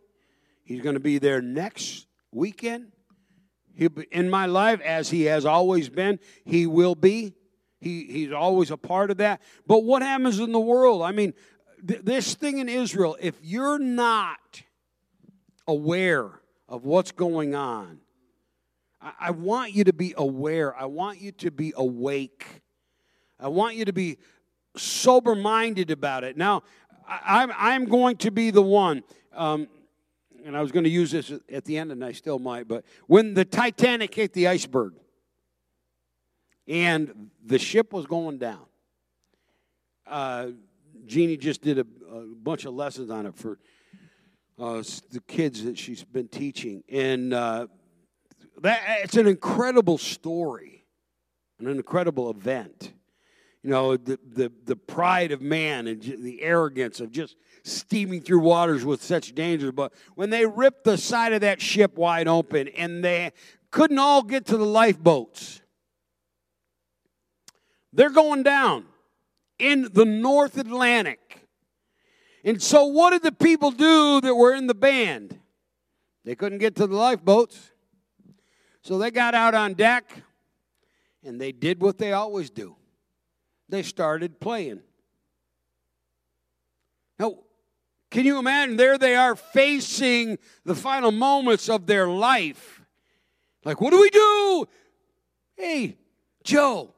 He's 0.63 0.81
going 0.81 0.95
to 0.95 0.99
be 0.99 1.17
there 1.17 1.41
next 1.41 2.05
weekend. 2.31 2.91
Be 3.75 3.89
in 4.11 4.29
my 4.29 4.45
life 4.45 4.79
as 4.81 5.09
he 5.09 5.23
has 5.23 5.45
always 5.45 5.89
been. 5.89 6.19
He 6.45 6.67
will 6.67 6.95
be. 6.95 7.33
He, 7.79 8.05
he's 8.05 8.31
always 8.31 8.71
a 8.71 8.77
part 8.77 9.11
of 9.11 9.17
that. 9.17 9.41
But 9.65 9.83
what 9.83 10.01
happens 10.01 10.39
in 10.39 10.51
the 10.51 10.59
world? 10.59 11.01
I 11.01 11.11
mean, 11.11 11.33
th- 11.87 12.01
this 12.03 12.35
thing 12.35 12.59
in 12.59 12.67
Israel, 12.67 13.17
if 13.19 13.35
you're 13.41 13.79
not 13.79 14.61
aware 15.67 16.41
of 16.67 16.85
what's 16.85 17.11
going 17.11 17.55
on, 17.55 17.99
I, 19.01 19.11
I 19.19 19.31
want 19.31 19.73
you 19.73 19.85
to 19.85 19.93
be 19.93 20.13
aware. 20.17 20.75
I 20.75 20.85
want 20.85 21.21
you 21.21 21.31
to 21.33 21.51
be 21.51 21.73
awake. 21.75 22.61
I 23.39 23.47
want 23.47 23.75
you 23.75 23.85
to 23.85 23.93
be 23.93 24.17
sober 24.75 25.35
minded 25.35 25.89
about 25.89 26.23
it. 26.23 26.35
Now, 26.35 26.63
I, 27.07 27.43
I'm, 27.43 27.51
I'm 27.57 27.85
going 27.85 28.17
to 28.17 28.31
be 28.31 28.51
the 28.51 28.61
one. 28.61 29.03
Um, 29.33 29.67
and 30.45 30.55
I 30.55 30.61
was 30.61 30.71
going 30.71 30.83
to 30.83 30.89
use 30.89 31.11
this 31.11 31.31
at 31.51 31.65
the 31.65 31.77
end, 31.77 31.91
and 31.91 32.03
I 32.03 32.11
still 32.11 32.39
might, 32.39 32.67
but 32.67 32.83
when 33.07 33.33
the 33.33 33.45
Titanic 33.45 34.15
hit 34.15 34.33
the 34.33 34.47
iceberg, 34.47 34.93
and 36.69 37.31
the 37.43 37.57
ship 37.57 37.91
was 37.91 38.05
going 38.05 38.37
down. 38.37 38.65
Uh, 40.07 40.49
Jeannie 41.07 41.37
just 41.37 41.61
did 41.61 41.79
a, 41.79 41.85
a, 42.11 42.21
bunch 42.41 42.65
of 42.65 42.73
lessons 42.73 43.09
on 43.09 43.25
it 43.25 43.35
for 43.35 43.59
uh, 44.59 44.83
the 45.11 45.21
kids 45.27 45.63
that 45.63 45.77
she's 45.77 46.03
been 46.03 46.27
teaching, 46.27 46.83
and 46.87 47.33
uh, 47.33 47.67
that 48.61 48.81
it's 49.03 49.17
an 49.17 49.27
incredible 49.27 49.97
story, 49.97 50.85
an 51.59 51.67
incredible 51.67 52.29
event. 52.29 52.93
You 53.63 53.71
know, 53.71 53.97
the, 53.97 54.17
the, 54.25 54.51
the 54.65 54.75
pride 54.75 55.31
of 55.31 55.41
man 55.41 55.87
and 55.87 56.01
the 56.01 56.41
arrogance 56.41 57.01
of 57.01 57.11
just 57.11 57.35
steaming 57.63 58.21
through 58.21 58.39
waters 58.39 58.85
with 58.85 59.03
such 59.03 59.35
danger. 59.35 59.73
But 59.73 59.91
when 60.15 60.29
they 60.29 60.45
ripped 60.45 60.85
the 60.85 60.97
side 60.97 61.33
of 61.33 61.41
that 61.41 61.61
ship 61.61 61.97
wide 61.97 62.29
open 62.29 62.69
and 62.69 63.03
they 63.03 63.33
couldn't 63.69 63.99
all 63.99 64.23
get 64.23 64.45
to 64.45 64.57
the 64.57 64.65
lifeboats, 64.65 65.61
they're 67.93 68.09
going 68.09 68.43
down 68.43 68.85
in 69.57 69.89
the 69.93 70.05
North 70.05 70.57
Atlantic. 70.57 71.47
And 72.43 72.61
so, 72.61 72.85
what 72.85 73.11
did 73.11 73.23
the 73.23 73.31
people 73.31 73.71
do 73.71 74.21
that 74.21 74.33
were 74.33 74.53
in 74.53 74.67
the 74.67 74.73
band? 74.73 75.37
They 76.23 76.35
couldn't 76.35 76.59
get 76.59 76.75
to 76.77 76.87
the 76.87 76.95
lifeboats. 76.95 77.71
So, 78.81 78.97
they 78.97 79.11
got 79.11 79.35
out 79.35 79.53
on 79.53 79.73
deck 79.73 80.09
and 81.23 81.39
they 81.39 81.51
did 81.51 81.81
what 81.81 81.97
they 81.97 82.13
always 82.13 82.49
do 82.49 82.75
they 83.69 83.83
started 83.83 84.39
playing. 84.39 84.81
Now, 87.19 87.35
can 88.09 88.25
you 88.25 88.39
imagine? 88.39 88.75
There 88.75 88.97
they 88.97 89.15
are 89.15 89.35
facing 89.35 90.39
the 90.65 90.75
final 90.75 91.11
moments 91.11 91.69
of 91.69 91.85
their 91.85 92.07
life. 92.07 92.81
Like, 93.63 93.79
what 93.79 93.91
do 93.91 94.01
we 94.01 94.09
do? 94.09 94.67
Hey, 95.55 95.97
Joe, 96.43 96.93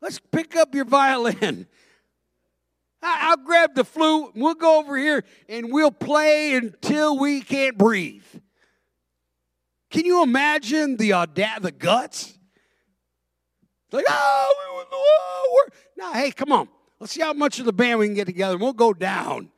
Let's 0.00 0.18
pick 0.18 0.56
up 0.56 0.74
your 0.74 0.84
violin. 0.84 1.66
I'll 3.02 3.36
grab 3.36 3.74
the 3.74 3.84
flute. 3.84 4.32
We'll 4.34 4.54
go 4.54 4.78
over 4.80 4.96
here 4.96 5.24
and 5.48 5.72
we'll 5.72 5.90
play 5.90 6.54
until 6.54 7.18
we 7.18 7.40
can't 7.40 7.78
breathe. 7.78 8.24
Can 9.90 10.04
you 10.04 10.22
imagine 10.22 10.96
the 10.96 11.14
auda- 11.14 11.60
the 11.60 11.72
guts? 11.72 12.38
Like, 13.90 14.04
oh, 14.08 14.54
we, 14.58 14.86
oh 14.92 15.68
now, 15.96 16.12
hey, 16.12 16.30
come 16.30 16.52
on. 16.52 16.68
Let's 17.00 17.12
see 17.12 17.22
how 17.22 17.32
much 17.32 17.58
of 17.58 17.64
the 17.64 17.72
band 17.72 17.98
we 17.98 18.06
can 18.06 18.14
get 18.14 18.26
together. 18.26 18.54
And 18.54 18.62
we'll 18.62 18.72
go 18.72 18.92
down. 18.92 19.50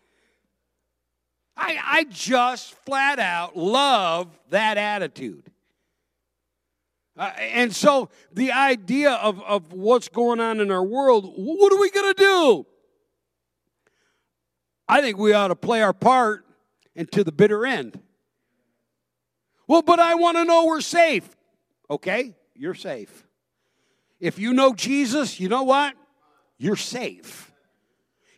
I, 1.56 1.78
I 1.82 2.04
just 2.04 2.74
flat 2.84 3.18
out 3.18 3.56
love 3.56 4.28
that 4.50 4.78
attitude. 4.78 5.50
Uh, 7.20 7.32
and 7.38 7.76
so 7.76 8.08
the 8.32 8.50
idea 8.50 9.10
of, 9.10 9.42
of 9.42 9.74
what's 9.74 10.08
going 10.08 10.40
on 10.40 10.58
in 10.58 10.70
our 10.70 10.82
world, 10.82 11.30
what 11.36 11.70
are 11.70 11.78
we 11.78 11.90
going 11.90 12.14
to 12.14 12.18
do? 12.18 12.66
I 14.88 15.02
think 15.02 15.18
we 15.18 15.34
ought 15.34 15.48
to 15.48 15.54
play 15.54 15.82
our 15.82 15.92
part 15.92 16.46
and 16.96 17.12
to 17.12 17.22
the 17.22 17.30
bitter 17.30 17.66
end. 17.66 18.00
Well, 19.68 19.82
but 19.82 20.00
I 20.00 20.14
want 20.14 20.38
to 20.38 20.46
know 20.46 20.64
we're 20.64 20.80
safe. 20.80 21.28
Okay, 21.90 22.34
you're 22.54 22.72
safe. 22.72 23.26
If 24.18 24.38
you 24.38 24.54
know 24.54 24.72
Jesus, 24.72 25.38
you 25.38 25.50
know 25.50 25.64
what? 25.64 25.94
You're 26.56 26.74
safe. 26.74 27.52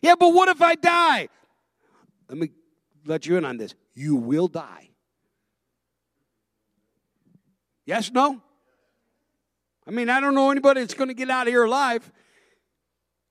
Yeah, 0.01 0.15
but 0.19 0.33
what 0.33 0.49
if 0.49 0.61
I 0.61 0.75
die? 0.75 1.29
Let 2.27 2.37
me 2.37 2.49
let 3.05 3.27
you 3.27 3.37
in 3.37 3.45
on 3.45 3.55
this. 3.55 3.75
You 3.95 4.17
will 4.17 4.49
die. 4.49 4.89
Yes, 7.85 8.11
no? 8.11 8.41
I 9.87 9.91
mean, 9.91 10.09
I 10.09 10.19
don't 10.19 10.35
know 10.35 10.49
anybody 10.51 10.81
that's 10.81 10.93
going 10.93 11.09
to 11.09 11.13
get 11.13 11.29
out 11.29 11.47
of 11.47 11.53
here 11.53 11.63
alive. 11.63 12.09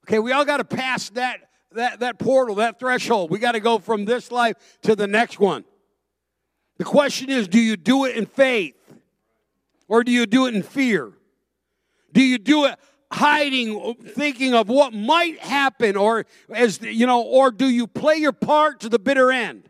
Okay, 0.07 0.19
we 0.19 0.33
all 0.33 0.45
got 0.45 0.59
to 0.59 0.65
pass 0.65 1.11
that, 1.11 1.41
that, 1.73 2.01
that 2.01 2.19
portal, 2.19 2.57
that 2.57 2.79
threshold. 2.79 3.31
We 3.31 3.39
got 3.39 3.53
to 3.53 3.61
go 3.61 3.79
from 3.79 4.05
this 4.05 4.31
life 4.31 4.57
to 4.83 4.97
the 4.97 5.07
next 5.07 5.39
one. 5.39 5.65
The 6.79 6.85
question 6.85 7.31
is 7.31 7.49
do 7.49 7.61
you 7.61 7.77
do 7.77 8.05
it 8.05 8.17
in 8.17 8.27
faith 8.27 8.77
or 9.89 10.03
do 10.03 10.11
you 10.11 10.27
do 10.27 10.47
it 10.47 10.55
in 10.55 10.63
fear? 10.63 11.13
Do 12.13 12.23
you 12.23 12.39
do 12.39 12.67
it, 12.67 12.79
hiding, 13.11 13.95
thinking 13.95 14.55
of 14.55 14.69
what 14.69 14.93
might 14.93 15.39
happen, 15.39 15.97
or 15.97 16.27
as 16.51 16.81
you 16.83 17.07
know, 17.07 17.23
or 17.23 17.51
do 17.51 17.69
you 17.69 17.87
play 17.87 18.17
your 18.17 18.33
part 18.33 18.81
to 18.81 18.89
the 18.89 18.99
bitter 18.99 19.31
end? 19.31 19.69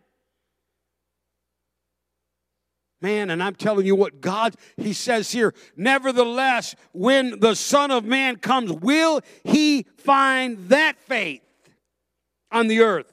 Man, 3.02 3.30
and 3.30 3.42
I'm 3.42 3.54
telling 3.54 3.86
you 3.86 3.96
what 3.96 4.20
God, 4.20 4.54
He 4.76 4.92
says 4.92 5.32
here, 5.32 5.54
nevertheless, 5.76 6.74
when 6.92 7.40
the 7.40 7.54
Son 7.54 7.90
of 7.90 8.04
Man 8.04 8.36
comes, 8.36 8.72
will 8.72 9.20
He 9.44 9.86
find 9.96 10.68
that 10.68 10.98
faith 10.98 11.42
on 12.50 12.68
the 12.68 12.80
earth? 12.80 13.12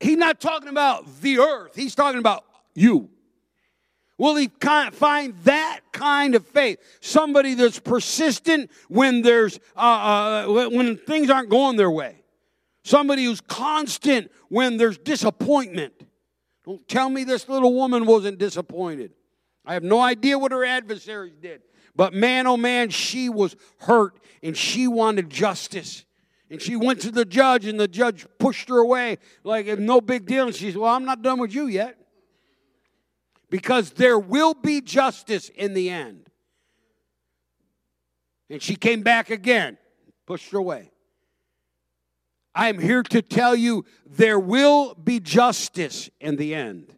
He's 0.00 0.18
not 0.18 0.40
talking 0.40 0.68
about 0.68 1.20
the 1.20 1.38
earth, 1.38 1.76
He's 1.76 1.94
talking 1.94 2.18
about 2.18 2.44
you. 2.74 3.10
Will 4.16 4.36
he 4.36 4.48
find 4.92 5.34
that 5.42 5.80
kind 5.92 6.34
of 6.34 6.46
faith? 6.46 6.78
Somebody 7.00 7.54
that's 7.54 7.80
persistent 7.80 8.70
when 8.88 9.22
there's 9.22 9.58
uh, 9.76 10.44
uh, 10.46 10.68
when 10.70 10.96
things 10.96 11.30
aren't 11.30 11.48
going 11.48 11.76
their 11.76 11.90
way. 11.90 12.22
Somebody 12.84 13.24
who's 13.24 13.40
constant 13.40 14.30
when 14.48 14.76
there's 14.76 14.98
disappointment. 14.98 15.94
Don't 16.64 16.86
tell 16.88 17.10
me 17.10 17.24
this 17.24 17.48
little 17.48 17.74
woman 17.74 18.06
wasn't 18.06 18.38
disappointed. 18.38 19.12
I 19.64 19.74
have 19.74 19.82
no 19.82 20.00
idea 20.00 20.38
what 20.38 20.52
her 20.52 20.64
adversaries 20.64 21.36
did. 21.40 21.62
But 21.96 22.12
man, 22.12 22.46
oh 22.46 22.56
man, 22.56 22.90
she 22.90 23.28
was 23.28 23.56
hurt 23.78 24.18
and 24.42 24.56
she 24.56 24.88
wanted 24.88 25.30
justice. 25.30 26.04
And 26.50 26.60
she 26.60 26.76
went 26.76 27.00
to 27.00 27.10
the 27.10 27.24
judge, 27.24 27.64
and 27.64 27.80
the 27.80 27.88
judge 27.88 28.26
pushed 28.38 28.68
her 28.68 28.78
away 28.78 29.18
like 29.42 29.66
no 29.78 30.00
big 30.00 30.26
deal. 30.26 30.46
And 30.46 30.54
she 30.54 30.70
said, 30.70 30.80
Well, 30.80 30.92
I'm 30.92 31.04
not 31.04 31.22
done 31.22 31.38
with 31.38 31.54
you 31.54 31.66
yet 31.66 31.98
because 33.50 33.92
there 33.92 34.18
will 34.18 34.54
be 34.54 34.80
justice 34.80 35.48
in 35.48 35.74
the 35.74 35.90
end. 35.90 36.28
And 38.50 38.62
she 38.62 38.76
came 38.76 39.02
back 39.02 39.30
again, 39.30 39.78
pushed 40.26 40.50
her 40.50 40.58
away. 40.58 40.90
I 42.54 42.68
am 42.68 42.78
here 42.78 43.02
to 43.02 43.20
tell 43.20 43.56
you 43.56 43.84
there 44.06 44.38
will 44.38 44.94
be 44.94 45.18
justice 45.20 46.08
in 46.20 46.36
the 46.36 46.54
end. 46.54 46.94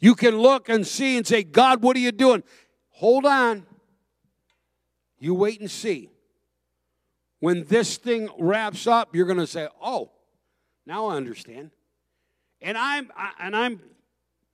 You 0.00 0.14
can 0.14 0.38
look 0.38 0.68
and 0.68 0.86
see 0.86 1.16
and 1.16 1.26
say, 1.26 1.44
God, 1.44 1.82
what 1.82 1.96
are 1.96 2.00
you 2.00 2.12
doing? 2.12 2.42
Hold 2.90 3.24
on. 3.24 3.66
You 5.18 5.34
wait 5.34 5.60
and 5.60 5.70
see. 5.70 6.10
When 7.40 7.64
this 7.64 7.96
thing 7.96 8.28
wraps 8.38 8.86
up, 8.86 9.14
you're 9.14 9.26
going 9.26 9.38
to 9.38 9.46
say, 9.46 9.68
"Oh, 9.82 10.12
now 10.86 11.06
I 11.06 11.16
understand." 11.16 11.70
And 12.62 12.78
I'm 12.78 13.10
I, 13.14 13.32
and 13.38 13.54
I'm 13.54 13.80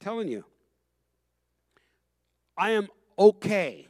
telling 0.00 0.28
you, 0.28 0.44
I 2.56 2.72
am 2.72 2.88
okay 3.18 3.87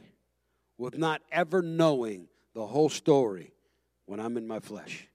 with 0.77 0.97
not 0.97 1.21
ever 1.31 1.61
knowing 1.61 2.27
the 2.53 2.65
whole 2.65 2.89
story 2.89 3.53
when 4.05 4.19
I'm 4.19 4.37
in 4.37 4.47
my 4.47 4.59
flesh. 4.59 5.07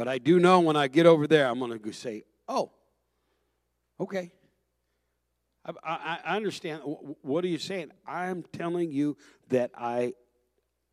But 0.00 0.08
I 0.08 0.16
do 0.16 0.40
know 0.40 0.60
when 0.60 0.76
I 0.76 0.88
get 0.88 1.04
over 1.04 1.26
there, 1.26 1.46
I'm 1.46 1.58
going 1.58 1.78
to 1.78 1.92
say, 1.92 2.22
oh, 2.48 2.70
okay. 4.00 4.32
I, 5.84 6.20
I, 6.24 6.36
understand. 6.36 6.80
What 7.20 7.44
are 7.44 7.48
you 7.48 7.58
saying? 7.58 7.90
I'm 8.06 8.42
telling 8.44 8.92
you 8.92 9.18
that 9.50 9.72
I, 9.76 10.14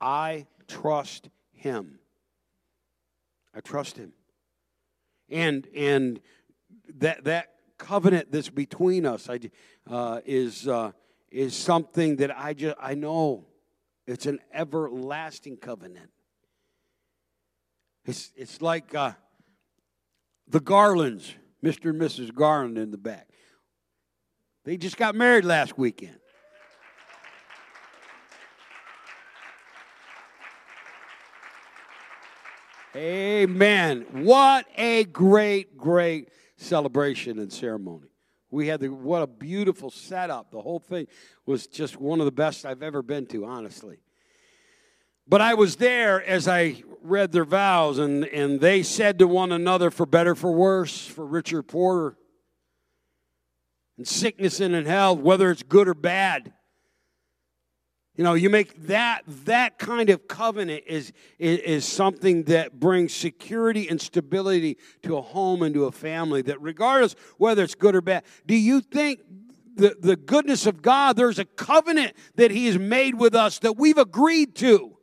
I 0.01 0.45
trust 0.67 1.29
Him. 1.53 1.99
I 3.55 3.61
trust 3.61 3.95
Him. 3.95 4.11
And, 5.29 5.69
and 5.73 6.19
that, 6.97 7.23
that 7.23 7.53
covenant 7.77 8.29
that's 8.29 8.49
between 8.49 9.05
us 9.05 9.29
I, 9.29 9.39
uh, 9.89 10.19
is, 10.25 10.67
uh, 10.67 10.91
is 11.31 11.55
something 11.55 12.17
that 12.17 12.37
I 12.37 12.53
just 12.53 12.75
I 12.77 12.93
know 12.95 13.45
it's 14.05 14.25
an 14.25 14.39
everlasting 14.53 15.55
covenant. 15.55 16.09
It's, 18.07 18.31
it's 18.37 18.61
like 18.61 18.95
uh, 18.95 19.11
the 20.47 20.61
Garlands, 20.61 21.35
Mr. 21.61 21.89
and 21.89 21.99
Mrs. 22.01 22.33
Garland 22.33 22.77
in 22.77 22.89
the 22.89 22.97
back. 22.97 23.27
They 24.63 24.77
just 24.77 24.95
got 24.95 25.13
married 25.13 25.43
last 25.43 25.77
weekend. 25.77 26.17
Amen. 32.95 34.05
What 34.11 34.65
a 34.77 35.03
great, 35.03 35.77
great 35.77 36.29
celebration 36.55 37.39
and 37.39 37.51
ceremony. 37.51 38.07
We 38.49 38.67
had 38.67 38.79
the, 38.79 38.87
what 38.87 39.21
a 39.21 39.27
beautiful 39.27 39.91
setup. 39.91 40.49
The 40.49 40.61
whole 40.61 40.79
thing 40.79 41.07
was 41.45 41.67
just 41.67 41.99
one 41.99 42.21
of 42.21 42.25
the 42.25 42.31
best 42.31 42.65
I've 42.65 42.81
ever 42.81 43.01
been 43.01 43.25
to, 43.27 43.43
honestly. 43.45 43.97
But 45.27 45.41
I 45.41 45.55
was 45.55 45.75
there 45.75 46.23
as 46.23 46.47
I 46.47 46.81
read 47.01 47.31
their 47.31 47.45
vows, 47.45 47.97
and, 47.97 48.25
and 48.25 48.59
they 48.59 48.83
said 48.83 49.19
to 49.19 49.27
one 49.27 49.51
another, 49.51 49.91
for 49.91 50.05
better, 50.05 50.35
for 50.35 50.51
worse, 50.51 51.05
for 51.05 51.25
richer, 51.25 51.63
poorer, 51.63 52.17
in 53.97 54.05
sickness 54.05 54.59
and 54.59 54.75
in 54.75 54.85
health, 54.85 55.19
whether 55.19 55.49
it's 55.49 55.63
good 55.63 55.87
or 55.87 55.93
bad. 55.93 56.53
You 58.15 58.23
know, 58.23 58.33
you 58.33 58.49
make 58.49 58.87
that 58.87 59.23
that 59.45 59.77
kind 59.77 60.09
of 60.09 60.27
covenant 60.27 60.83
is, 60.87 61.13
is, 61.37 61.59
is 61.59 61.85
something 61.85 62.43
that 62.43 62.79
brings 62.79 63.13
security 63.13 63.87
and 63.87 64.01
stability 64.01 64.77
to 65.03 65.17
a 65.17 65.21
home 65.21 65.61
and 65.61 65.73
to 65.75 65.85
a 65.85 65.91
family. 65.91 66.41
That 66.41 66.59
regardless 66.59 67.15
whether 67.37 67.63
it's 67.63 67.75
good 67.75 67.95
or 67.95 68.01
bad, 68.01 68.23
do 68.47 68.55
you 68.55 68.81
think 68.81 69.21
the, 69.75 69.95
the 69.99 70.15
goodness 70.15 70.65
of 70.65 70.81
God, 70.81 71.15
there's 71.15 71.37
a 71.37 71.45
covenant 71.45 72.13
that 72.35 72.49
He 72.49 72.65
has 72.65 72.79
made 72.79 73.15
with 73.15 73.35
us 73.35 73.59
that 73.59 73.77
we've 73.77 73.99
agreed 73.99 74.55
to? 74.55 74.96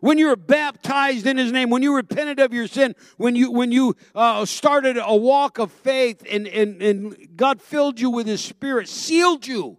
When 0.00 0.18
you 0.18 0.28
were 0.28 0.36
baptized 0.36 1.26
in 1.26 1.36
his 1.36 1.52
name 1.52 1.70
when 1.70 1.82
you 1.82 1.94
repented 1.94 2.40
of 2.40 2.52
your 2.52 2.66
sin 2.66 2.94
when 3.16 3.36
you 3.36 3.50
when 3.50 3.72
you 3.72 3.94
uh, 4.14 4.44
started 4.44 4.98
a 5.00 5.16
walk 5.16 5.58
of 5.58 5.70
faith 5.70 6.24
and, 6.30 6.46
and 6.48 6.82
and 6.82 7.36
god 7.36 7.60
filled 7.60 8.00
you 8.00 8.10
with 8.10 8.26
his 8.26 8.42
spirit 8.42 8.88
sealed 8.88 9.46
you 9.46 9.78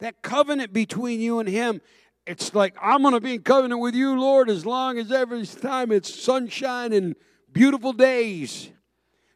that 0.00 0.22
covenant 0.22 0.72
between 0.72 1.20
you 1.20 1.38
and 1.38 1.48
Him, 1.48 1.80
it's 2.26 2.54
like, 2.54 2.74
I'm 2.80 3.02
going 3.02 3.14
to 3.14 3.20
be 3.20 3.34
in 3.34 3.42
covenant 3.42 3.80
with 3.80 3.94
you, 3.94 4.18
Lord, 4.18 4.50
as 4.50 4.66
long 4.66 4.98
as 4.98 5.12
every 5.12 5.46
time 5.46 5.92
it's 5.92 6.12
sunshine 6.12 6.92
and 6.92 7.14
beautiful 7.52 7.92
days. 7.92 8.70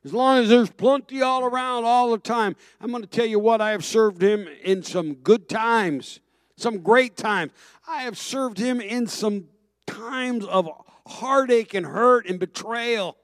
As 0.05 0.13
long 0.13 0.43
as 0.43 0.49
there's 0.51 0.71
plenty 0.71 1.23
all 1.23 1.45
around 1.45 1.85
all 1.85 2.11
the 2.11 2.19
time. 2.19 2.57
I'm 2.81 2.91
going 2.91 3.03
to 3.03 3.09
tell 3.09 3.25
you 3.25 3.39
what, 3.39 3.61
I 3.61 3.71
have 3.71 3.85
served 3.85 4.23
Him 4.23 4.49
in 4.63 4.83
some 4.83 5.15
good 5.15 5.49
times, 5.49 6.21
some 6.57 6.79
great 6.81 7.17
times. 7.17 7.53
I 7.87 8.03
have 8.03 8.19
served 8.19 8.59
Him 8.59 8.81
in 8.81 9.07
some 9.07 9.49
times 9.87 10.45
of 10.45 10.69
heartache 11.07 11.75
and 11.75 11.85
hurt 11.85 12.27
and 12.29 12.39
betrayal. 12.39 13.17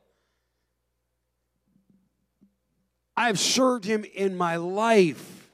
I've 3.17 3.39
served 3.39 3.85
Him 3.85 4.05
in 4.15 4.37
my 4.37 4.57
life. 4.57 5.51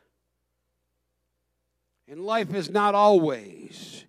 And 2.09 2.21
life 2.21 2.55
is 2.55 2.71
not 2.71 2.95
always 2.95 4.05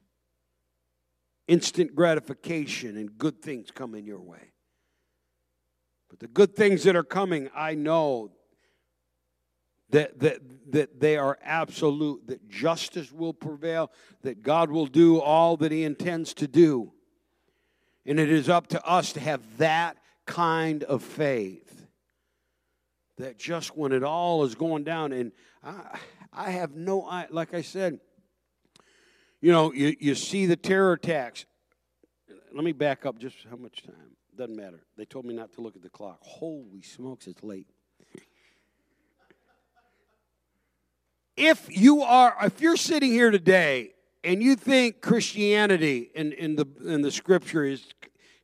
instant 1.48 1.96
gratification 1.96 2.98
and 2.98 3.18
good 3.18 3.42
things 3.42 3.72
coming 3.72 4.06
your 4.06 4.20
way. 4.20 4.52
But 6.10 6.20
the 6.20 6.28
good 6.28 6.56
things 6.56 6.84
that 6.84 6.96
are 6.96 7.04
coming, 7.04 7.50
I 7.56 7.74
know 7.74 8.32
that, 9.90 10.20
that, 10.20 10.40
that 10.72 11.00
they 11.00 11.18
are 11.18 11.38
absolute, 11.42 12.28
that 12.28 12.50
justice 12.50 13.12
will 13.12 13.34
prevail, 13.34 13.92
that 14.24 14.42
God 14.42 14.70
will 14.70 14.86
do 14.86 15.20
all 15.20 15.58
that 15.58 15.72
He 15.72 15.84
intends 15.84 16.34
to 16.36 16.48
do. 16.48 16.92
And 18.06 18.20
it 18.20 18.30
is 18.30 18.50
up 18.50 18.68
to 18.68 18.86
us 18.86 19.14
to 19.14 19.20
have 19.20 19.42
that 19.58 19.98
kind 20.26 20.84
of 20.84 21.04
faith. 21.04 21.86
That 23.18 23.38
just 23.38 23.76
when 23.76 23.92
it 23.92 24.04
all 24.04 24.44
is 24.44 24.56
going 24.56 24.84
down, 24.84 25.12
and 25.12 25.32
I, 25.64 25.98
I 26.32 26.52
have 26.52 26.76
no, 26.76 27.26
like 27.32 27.54
I 27.54 27.62
said, 27.62 28.00
you 29.42 29.52
know, 29.52 29.74
you, 29.74 29.96
you 30.00 30.16
see 30.16 30.46
the 30.46 30.56
terror 30.56 30.94
attacks. 30.94 31.46
Let 32.54 32.64
me 32.64 32.74
back 32.74 33.06
up 33.06 33.20
just 33.20 33.38
how 33.50 33.56
much 33.56 33.84
time. 33.84 34.16
Doesn't 34.36 34.56
matter. 34.56 34.84
They 34.98 35.06
told 35.06 35.26
me 35.26 35.34
not 35.34 35.54
to 35.54 35.62
look 35.62 35.76
at 35.76 35.82
the 35.82 35.90
clock. 35.90 36.20
Holy 36.22 36.82
smokes, 36.82 37.28
it's 37.28 37.44
late. 37.44 37.68
If 41.38 41.68
you 41.70 42.02
are, 42.02 42.36
if 42.42 42.60
you're 42.62 42.76
sitting 42.76 43.12
here 43.12 43.30
today 43.30 43.94
and 44.24 44.42
you 44.42 44.56
think 44.56 45.02
Christianity 45.02 46.10
in, 46.16 46.34
in 46.34 46.56
the 46.56 46.66
in 46.84 47.04
the 47.04 47.12
scripture 47.12 47.64
is 47.64 47.86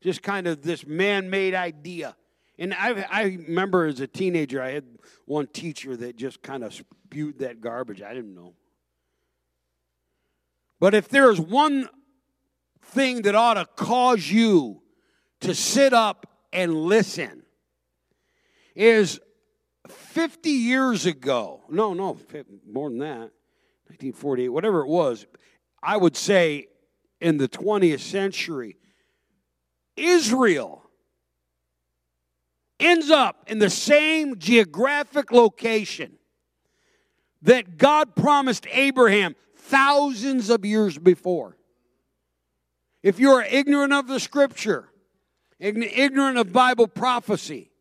just 0.01 0.21
kind 0.21 0.47
of 0.47 0.61
this 0.61 0.85
man-made 0.85 1.55
idea, 1.55 2.15
and 2.59 2.71
I, 2.73 3.05
I 3.11 3.23
remember 3.23 3.87
as 3.87 3.99
a 3.99 4.05
teenager, 4.05 4.61
I 4.61 4.71
had 4.71 4.85
one 5.25 5.47
teacher 5.47 5.97
that 5.97 6.15
just 6.15 6.43
kind 6.43 6.63
of 6.63 6.71
spewed 6.73 7.39
that 7.39 7.61
garbage. 7.61 8.03
I 8.03 8.13
didn't 8.13 8.35
know. 8.35 8.53
But 10.79 10.93
if 10.93 11.09
there 11.09 11.31
is 11.31 11.39
one 11.39 11.89
thing 12.81 13.23
that 13.23 13.33
ought 13.33 13.55
to 13.55 13.65
cause 13.65 14.29
you 14.29 14.83
to 15.39 15.55
sit 15.55 15.93
up 15.93 16.27
and 16.51 16.75
listen, 16.75 17.43
is 18.75 19.19
50 20.13 20.51
years 20.51 21.07
ago, 21.07 21.63
no, 21.69 21.95
no, 21.95 22.15
more 22.71 22.89
than 22.89 22.99
that, 22.99 23.31
1948, 23.89 24.49
whatever 24.49 24.81
it 24.81 24.87
was, 24.87 25.25
I 25.81 25.97
would 25.97 26.15
say, 26.15 26.67
in 27.19 27.37
the 27.37 27.47
20th 27.47 27.99
century, 27.99 28.77
Israel 29.97 30.83
ends 32.79 33.09
up 33.09 33.45
in 33.47 33.57
the 33.57 33.71
same 33.71 34.37
geographic 34.37 35.31
location 35.31 36.19
that 37.41 37.79
God 37.79 38.15
promised 38.15 38.67
Abraham 38.71 39.35
thousands 39.57 40.51
of 40.51 40.63
years 40.63 40.95
before. 40.95 41.57
If 43.01 43.19
you 43.19 43.31
are 43.31 43.43
ignorant 43.43 43.93
of 43.93 44.07
the 44.07 44.19
scripture, 44.19 44.89
ignorant 45.59 46.37
of 46.37 46.53
Bible 46.53 46.87
prophecy, 46.87 47.71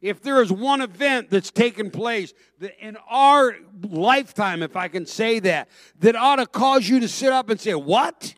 if 0.00 0.22
there 0.22 0.42
is 0.42 0.50
one 0.50 0.80
event 0.80 1.30
that's 1.30 1.50
taken 1.50 1.90
place 1.90 2.32
that 2.58 2.78
in 2.84 2.96
our 3.08 3.56
lifetime, 3.82 4.62
if 4.62 4.76
I 4.76 4.88
can 4.88 5.04
say 5.04 5.40
that, 5.40 5.68
that 5.98 6.16
ought 6.16 6.36
to 6.36 6.46
cause 6.46 6.88
you 6.88 7.00
to 7.00 7.08
sit 7.08 7.32
up 7.32 7.50
and 7.50 7.60
say, 7.60 7.74
What? 7.74 8.34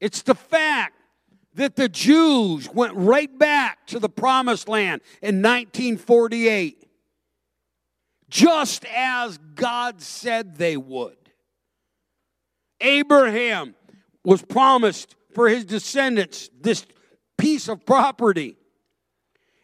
It's 0.00 0.22
the 0.22 0.34
fact 0.34 0.94
that 1.54 1.76
the 1.76 1.88
Jews 1.88 2.68
went 2.68 2.94
right 2.94 3.38
back 3.38 3.86
to 3.88 3.98
the 3.98 4.08
promised 4.08 4.68
land 4.68 5.02
in 5.20 5.42
1948, 5.42 6.88
just 8.28 8.84
as 8.86 9.38
God 9.54 10.00
said 10.00 10.56
they 10.56 10.76
would. 10.76 11.16
Abraham 12.80 13.74
was 14.24 14.42
promised 14.42 15.14
for 15.34 15.48
his 15.48 15.64
descendants 15.64 16.50
this 16.60 16.86
piece 17.38 17.68
of 17.68 17.84
property. 17.86 18.56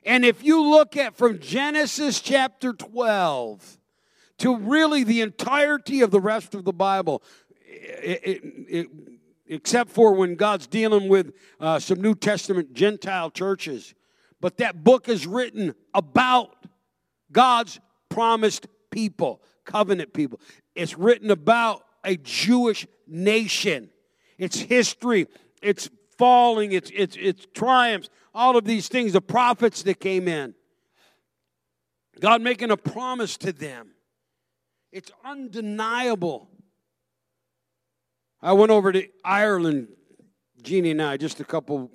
And 0.08 0.24
if 0.24 0.42
you 0.42 0.62
look 0.62 0.96
at 0.96 1.18
from 1.18 1.38
Genesis 1.38 2.22
chapter 2.22 2.72
12 2.72 3.78
to 4.38 4.56
really 4.56 5.04
the 5.04 5.20
entirety 5.20 6.00
of 6.00 6.10
the 6.10 6.18
rest 6.18 6.54
of 6.54 6.64
the 6.64 6.72
Bible, 6.72 7.22
it, 7.60 8.20
it, 8.24 8.42
it, 8.68 8.86
except 9.48 9.90
for 9.90 10.14
when 10.14 10.34
God's 10.34 10.66
dealing 10.66 11.10
with 11.10 11.34
uh, 11.60 11.78
some 11.78 12.00
New 12.00 12.14
Testament 12.14 12.72
Gentile 12.72 13.30
churches. 13.30 13.94
But 14.40 14.56
that 14.56 14.82
book 14.82 15.10
is 15.10 15.26
written 15.26 15.74
about 15.92 16.56
God's 17.30 17.78
promised 18.08 18.66
people, 18.90 19.42
covenant 19.66 20.14
people. 20.14 20.40
It's 20.74 20.96
written 20.96 21.30
about 21.30 21.84
a 22.02 22.16
Jewish 22.16 22.86
nation, 23.06 23.90
its 24.38 24.58
history, 24.58 25.26
its 25.60 25.90
falling, 26.18 26.72
its, 26.72 26.90
its, 26.94 27.16
its 27.18 27.46
triumphs, 27.54 28.10
all 28.34 28.56
of 28.56 28.64
these 28.64 28.88
things, 28.88 29.12
the 29.12 29.20
prophets 29.20 29.82
that 29.84 30.00
came 30.00 30.28
in. 30.28 30.54
God 32.20 32.42
making 32.42 32.70
a 32.70 32.76
promise 32.76 33.36
to 33.38 33.52
them. 33.52 33.92
It's 34.92 35.10
undeniable 35.24 36.50
I 38.40 38.52
went 38.52 38.70
over 38.70 38.92
to 38.92 39.04
Ireland, 39.24 39.88
Jeannie 40.62 40.92
and 40.92 41.02
I, 41.02 41.16
just 41.16 41.40
a 41.40 41.44
couple 41.44 41.90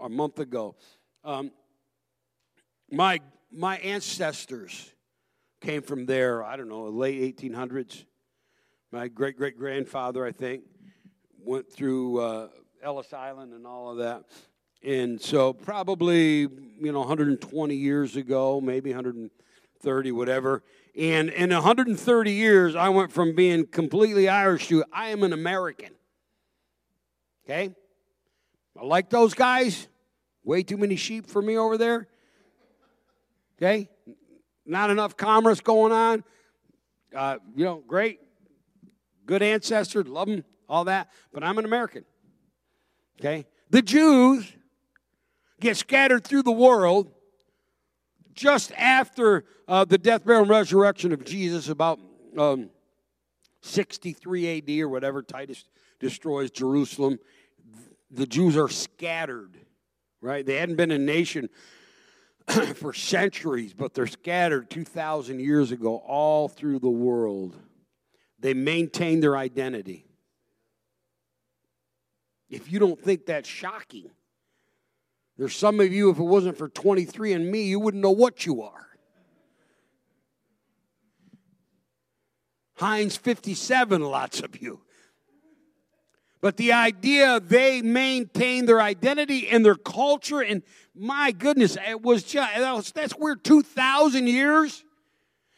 a 0.00 0.10
month 0.10 0.38
ago. 0.38 0.76
Um, 1.24 1.52
my 2.90 3.20
my 3.50 3.78
ancestors 3.78 4.90
came 5.62 5.80
from 5.80 6.04
there. 6.04 6.44
I 6.44 6.56
don't 6.56 6.68
know, 6.68 6.84
late 6.84 7.36
1800s. 7.38 8.04
My 8.92 9.08
great 9.08 9.38
great 9.38 9.56
grandfather, 9.56 10.24
I 10.24 10.32
think, 10.32 10.64
went 11.38 11.72
through 11.72 12.20
uh, 12.20 12.48
Ellis 12.82 13.12
Island 13.12 13.52
and 13.52 13.66
all 13.66 13.90
of 13.90 13.98
that. 13.98 14.24
And 14.82 15.20
so, 15.20 15.52
probably 15.52 16.40
you 16.40 16.92
know, 16.92 17.00
120 17.00 17.74
years 17.74 18.16
ago, 18.16 18.60
maybe 18.60 18.90
130, 18.90 20.12
whatever. 20.12 20.62
And 20.96 21.28
in 21.28 21.50
130 21.50 22.32
years, 22.32 22.74
I 22.74 22.88
went 22.88 23.12
from 23.12 23.34
being 23.34 23.66
completely 23.66 24.28
Irish 24.28 24.68
to 24.68 24.84
I 24.92 25.08
am 25.08 25.22
an 25.22 25.32
American. 25.32 25.90
Okay? 27.44 27.74
I 28.80 28.84
like 28.84 29.10
those 29.10 29.34
guys. 29.34 29.88
Way 30.42 30.62
too 30.62 30.78
many 30.78 30.96
sheep 30.96 31.26
for 31.26 31.42
me 31.42 31.58
over 31.58 31.76
there. 31.76 32.08
Okay? 33.58 33.90
Not 34.64 34.90
enough 34.90 35.16
commerce 35.16 35.60
going 35.60 35.92
on. 35.92 36.24
Uh, 37.14 37.36
you 37.54 37.64
know, 37.64 37.82
great. 37.86 38.20
Good 39.26 39.42
ancestors, 39.42 40.06
love 40.06 40.28
them, 40.28 40.44
all 40.68 40.84
that. 40.84 41.10
But 41.32 41.44
I'm 41.44 41.58
an 41.58 41.64
American. 41.64 42.04
Okay? 43.20 43.46
The 43.68 43.82
Jews 43.82 44.50
get 45.60 45.76
scattered 45.76 46.24
through 46.24 46.42
the 46.42 46.50
world 46.50 47.12
just 48.32 48.72
after 48.72 49.44
uh, 49.68 49.84
the 49.84 49.98
death, 49.98 50.24
burial, 50.24 50.42
and 50.42 50.50
resurrection 50.50 51.12
of 51.12 51.24
Jesus, 51.24 51.68
about 51.68 52.00
um, 52.38 52.70
63 53.60 54.58
AD 54.58 54.70
or 54.80 54.88
whatever, 54.88 55.22
Titus 55.22 55.64
destroys 55.98 56.50
Jerusalem. 56.50 57.18
The 58.10 58.26
Jews 58.26 58.56
are 58.56 58.68
scattered, 58.68 59.58
right? 60.22 60.44
They 60.44 60.56
hadn't 60.56 60.76
been 60.76 60.90
a 60.90 60.98
nation 60.98 61.50
for 62.76 62.94
centuries, 62.94 63.74
but 63.74 63.92
they're 63.92 64.06
scattered 64.06 64.70
2,000 64.70 65.40
years 65.40 65.70
ago 65.72 65.96
all 65.96 66.48
through 66.48 66.78
the 66.78 66.88
world. 66.88 67.54
They 68.38 68.54
maintain 68.54 69.20
their 69.20 69.36
identity. 69.36 70.06
If 72.50 72.70
you 72.70 72.78
don't 72.78 73.00
think 73.00 73.26
that's 73.26 73.48
shocking, 73.48 74.10
there's 75.38 75.56
some 75.56 75.80
of 75.80 75.92
you, 75.92 76.10
if 76.10 76.18
it 76.18 76.22
wasn't 76.22 76.58
for 76.58 76.68
23andMe, 76.68 77.64
you 77.64 77.80
wouldn't 77.80 78.02
know 78.02 78.10
what 78.10 78.44
you 78.44 78.62
are. 78.62 78.88
Heinz 82.74 83.16
57, 83.16 84.02
lots 84.02 84.40
of 84.40 84.60
you. 84.60 84.80
But 86.40 86.56
the 86.56 86.72
idea 86.72 87.38
they 87.38 87.82
maintain 87.82 88.64
their 88.64 88.80
identity 88.80 89.48
and 89.48 89.64
their 89.64 89.74
culture, 89.74 90.40
and 90.40 90.62
my 90.94 91.32
goodness, 91.32 91.76
it 91.86 92.02
was 92.02 92.22
just 92.22 92.54
that 92.54 92.72
was, 92.74 92.92
that's 92.92 93.12
where 93.12 93.36
2,000 93.36 94.26
years 94.26 94.82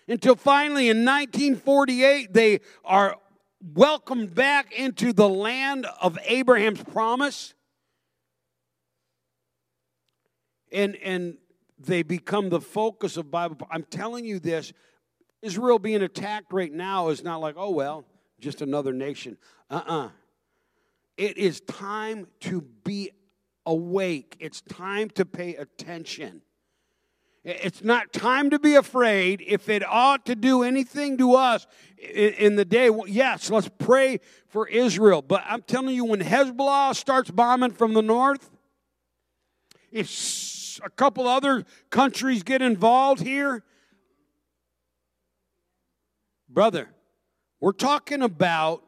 until 0.08 0.34
finally 0.34 0.88
in 0.88 1.04
1948 1.04 2.32
they 2.32 2.60
are 2.84 3.16
welcomed 3.62 4.34
back 4.34 4.72
into 4.72 5.12
the 5.12 5.28
land 5.28 5.86
of 6.00 6.18
Abraham's 6.26 6.82
promise. 6.82 7.54
and 10.72 10.96
and 10.96 11.36
they 11.78 12.02
become 12.02 12.48
the 12.48 12.60
focus 12.60 13.16
of 13.16 13.30
Bible. 13.30 13.56
I'm 13.70 13.84
telling 13.84 14.24
you 14.24 14.38
this 14.38 14.72
Israel 15.42 15.78
being 15.78 16.02
attacked 16.02 16.52
right 16.52 16.72
now 16.72 17.08
is 17.08 17.22
not 17.22 17.40
like, 17.40 17.56
oh, 17.58 17.70
well, 17.70 18.04
just 18.40 18.62
another 18.62 18.92
nation. 18.92 19.36
Uh 19.70 19.82
uh-uh. 19.86 20.06
uh 20.06 20.10
It 21.16 21.36
is 21.38 21.60
time 21.60 22.26
to 22.40 22.62
be 22.84 23.10
awake, 23.66 24.36
it's 24.40 24.60
time 24.62 25.10
to 25.10 25.24
pay 25.24 25.56
attention. 25.56 26.42
It's 27.44 27.82
not 27.82 28.12
time 28.12 28.50
to 28.50 28.58
be 28.60 28.76
afraid. 28.76 29.42
If 29.44 29.68
it 29.68 29.82
ought 29.84 30.26
to 30.26 30.36
do 30.36 30.62
anything 30.62 31.18
to 31.18 31.34
us 31.34 31.66
in 31.98 32.54
the 32.54 32.64
day, 32.64 32.88
yes, 33.06 33.50
let's 33.50 33.68
pray 33.78 34.20
for 34.46 34.68
Israel. 34.68 35.22
But 35.22 35.42
I'm 35.46 35.62
telling 35.62 35.96
you, 35.96 36.04
when 36.04 36.20
Hezbollah 36.20 36.94
starts 36.94 37.32
bombing 37.32 37.72
from 37.72 37.94
the 37.94 38.02
north, 38.02 38.48
if 39.90 40.78
a 40.84 40.90
couple 40.90 41.26
other 41.26 41.64
countries 41.90 42.44
get 42.44 42.62
involved 42.62 43.20
here, 43.20 43.64
brother, 46.48 46.90
we're 47.60 47.72
talking 47.72 48.22
about 48.22 48.84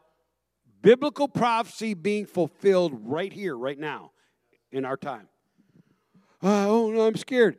biblical 0.81 1.27
prophecy 1.27 1.95
being 1.95 2.27
fulfilled 2.27 2.93
right 3.05 3.33
here, 3.33 3.57
right 3.57 3.79
now, 3.79 4.12
in 4.71 4.85
our 4.85 4.97
time. 4.97 5.29
Oh, 6.40 6.90
no, 6.90 7.07
I'm 7.07 7.17
scared. 7.17 7.57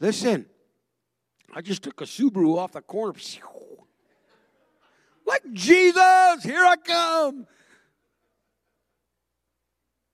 Listen, 0.00 0.46
I 1.54 1.60
just 1.60 1.82
took 1.82 2.00
a 2.00 2.04
Subaru 2.04 2.56
off 2.56 2.72
the 2.72 2.80
corner. 2.80 3.14
Like 5.26 5.42
Jesus, 5.52 6.42
here 6.42 6.64
I 6.64 6.76
come. 6.82 7.46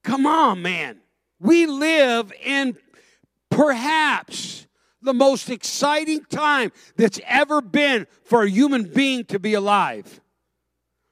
Come 0.02 0.26
on, 0.26 0.60
man. 0.60 0.98
We 1.38 1.66
live 1.66 2.32
in 2.44 2.76
perhaps 3.48 4.66
the 5.02 5.14
most 5.14 5.50
exciting 5.50 6.24
time 6.24 6.72
that's 6.96 7.20
ever 7.28 7.60
been 7.60 8.08
for 8.24 8.42
a 8.42 8.50
human 8.50 8.84
being 8.84 9.24
to 9.26 9.38
be 9.38 9.54
alive. 9.54 10.20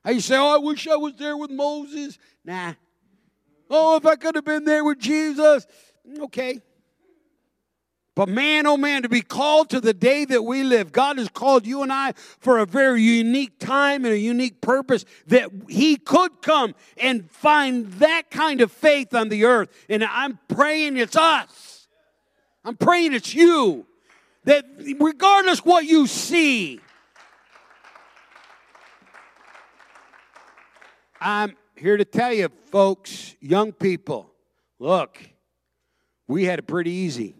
you 0.05 0.21
say, 0.21 0.37
Oh, 0.37 0.57
I 0.57 0.59
wish 0.59 0.89
I 0.89 0.97
was 0.97 1.15
there 1.15 1.37
with 1.37 1.53
Moses. 1.53 2.19
Nah. 2.45 2.75
Oh, 3.71 3.97
if 3.97 4.05
I 4.05 4.17
could 4.17 4.35
have 4.35 4.45
been 4.45 4.65
there 4.65 4.85
with 4.85 4.99
Jesus. 4.99 5.65
Okay. 6.23 6.61
But 8.15 8.29
man, 8.29 8.67
oh 8.67 8.77
man, 8.77 9.03
to 9.03 9.09
be 9.09 9.23
called 9.23 9.71
to 9.71 9.81
the 9.81 9.95
day 9.95 10.27
that 10.27 10.43
we 10.43 10.63
live, 10.63 10.93
God 10.93 11.17
has 11.17 11.31
called 11.31 11.67
you 11.67 11.83
and 11.83 11.91
I 11.91 12.13
for 12.13 12.59
a 12.59 12.67
very 12.67 13.01
unique 13.01 13.59
time 13.59 14.05
and 14.05 14.13
a 14.13 14.19
unique 14.19 14.61
purpose 14.61 15.07
that 15.29 15.51
He 15.69 15.97
could 15.97 16.43
come 16.43 16.75
and 16.99 17.31
find 17.31 17.87
that 17.95 18.31
kind 18.31 18.61
of 18.61 18.71
faith 18.71 19.15
on 19.15 19.31
the 19.31 19.47
earth. 19.47 19.71
And 19.89 20.05
I'm 20.05 20.39
praying 20.49 20.99
it's 20.99 21.17
us. 21.17 21.89
I'm 22.65 22.77
praying 22.77 23.15
it's 23.15 23.35
you. 23.35 23.87
That 24.45 24.67
regardless 25.01 25.65
what 25.65 25.87
you 25.87 26.07
see, 26.07 26.81
I'm 31.19 31.57
here 31.77 31.97
to 31.97 32.05
tell 32.05 32.33
you, 32.33 32.51
folks, 32.67 33.37
young 33.41 33.73
people, 33.73 34.31
look, 34.79 35.19
we 36.27 36.45
had 36.45 36.59
it 36.59 36.67
pretty 36.67 36.91
easy. 36.91 37.37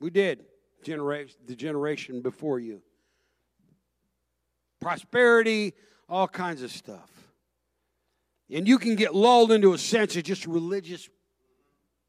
We 0.00 0.10
did, 0.10 0.44
generation, 0.82 1.36
the 1.46 1.54
generation 1.54 2.22
before 2.22 2.58
you. 2.58 2.82
Prosperity, 4.80 5.74
all 6.08 6.26
kinds 6.26 6.62
of 6.62 6.70
stuff. 6.70 7.10
And 8.50 8.66
you 8.66 8.78
can 8.78 8.96
get 8.96 9.14
lulled 9.14 9.52
into 9.52 9.74
a 9.74 9.78
sense 9.78 10.16
of 10.16 10.24
just 10.24 10.46
religious, 10.46 11.08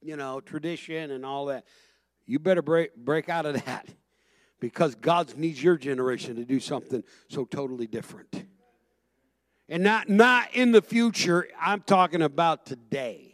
you 0.02 0.16
know, 0.16 0.40
tradition 0.40 1.12
and 1.12 1.26
all 1.26 1.48
that. 1.48 1.66
You 2.26 2.40
better 2.40 2.62
break, 2.62 2.96
break 2.96 3.30
out 3.30 3.46
of 3.46 3.64
that 3.66 3.88
because 4.60 4.96
God 4.96 5.38
needs 5.38 5.62
your 5.62 5.78
generation 5.78 6.38
to 6.38 6.46
do 6.46 6.60
something 6.60 7.04
so 7.28 7.46
totally 7.46 7.88
different. 7.88 8.46
And 9.68 9.84
not, 9.84 10.10
not 10.10 10.54
in 10.54 10.72
the 10.72 10.82
future, 10.82 11.48
I'm 11.60 11.82
talking 11.82 12.22
about 12.22 12.66
today. 12.66 13.31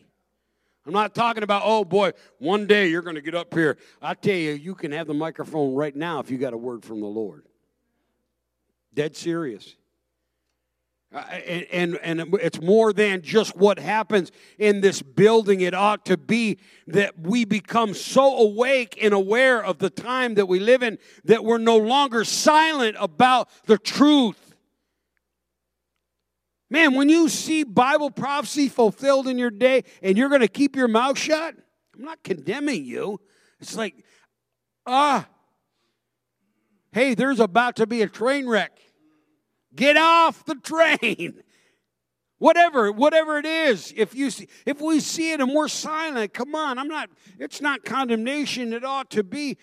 I'm 0.88 0.94
not 0.94 1.14
talking 1.14 1.44
about, 1.44 1.64
oh 1.66 1.84
boy, 1.84 2.14
one 2.40 2.66
day 2.66 2.88
you're 2.88 3.02
going 3.02 3.18
to 3.18 3.22
get 3.22 3.36
up 3.36 3.54
here. 3.54 3.78
I 4.02 4.14
tell 4.14 4.36
you, 4.36 4.54
you 4.54 4.74
can 4.74 4.94
have 4.94 5.06
the 5.06 5.14
microphone 5.14 5.76
right 5.76 5.94
now 5.94 6.20
if 6.22 6.32
you 6.32 6.38
got 6.38 6.54
a 6.54 6.58
word 6.58 6.86
from 6.86 7.02
the 7.02 7.08
Lord. 7.08 7.46
Dead 8.94 9.14
serious. 9.18 9.76
Uh, 11.14 11.20
and, 11.20 11.66
and, 11.72 12.22
and 12.22 12.36
it's 12.42 12.62
more 12.62 12.94
than 12.94 13.22
just 13.22 13.58
what 13.58 13.80
happens 13.80 14.32
in 14.60 14.80
this 14.80 15.02
building. 15.02 15.60
It 15.60 15.74
ought 15.74 16.06
to 16.06 16.16
be 16.16 16.58
that 16.88 17.20
we 17.20 17.44
become 17.44 17.94
so 17.94 18.38
awake 18.38 18.98
and 19.02 19.14
aware 19.14 19.62
of 19.62 19.80
the 19.80 19.90
time 19.90 20.36
that 20.36 20.48
we 20.48 20.60
live 20.60 20.84
in 20.84 21.00
that 21.26 21.44
we're 21.44 21.58
no 21.58 21.78
longer 21.78 22.24
silent 22.24 22.96
about 22.98 23.50
the 23.66 23.78
truth. 23.78 24.47
Man, 26.70 26.96
when 26.96 27.08
you 27.08 27.30
see 27.30 27.64
Bible 27.64 28.12
prophecy 28.12 28.68
fulfilled 28.68 29.28
in 29.28 29.38
your 29.38 29.50
day 29.50 29.84
and 30.02 30.18
you're 30.18 30.30
going 30.30 30.42
to 30.42 30.50
keep 30.50 30.76
your 30.76 30.90
mouth 30.90 31.18
shut, 31.18 31.56
I'm 31.96 32.04
not 32.04 32.24
condemning 32.24 32.84
you. 32.84 33.20
It's 33.60 33.76
like, 33.76 34.04
ah, 34.86 35.28
hey, 36.92 37.16
there's 37.16 37.40
about 37.40 37.78
to 37.78 37.88
be 37.88 38.02
a 38.02 38.08
train 38.08 38.48
wreck. 38.48 38.78
Get 39.74 39.96
off 39.96 40.44
the 40.46 40.56
train. 40.56 41.42
Whatever, 42.40 42.92
whatever 42.92 43.40
it 43.40 43.48
is, 43.48 43.92
if 43.98 44.14
you 44.14 44.30
see, 44.30 44.48
if 44.64 44.80
we 44.80 45.00
see 45.00 45.32
it 45.32 45.42
and 45.42 45.52
we're 45.52 45.68
silent, 45.68 46.36
come 46.36 46.54
on, 46.54 46.78
I'm 46.78 46.88
not. 46.88 47.10
It's 47.40 47.62
not 47.62 47.84
condemnation. 47.84 48.74
It 48.74 48.86
ought 48.86 49.10
to 49.10 49.24
be, 49.24 49.58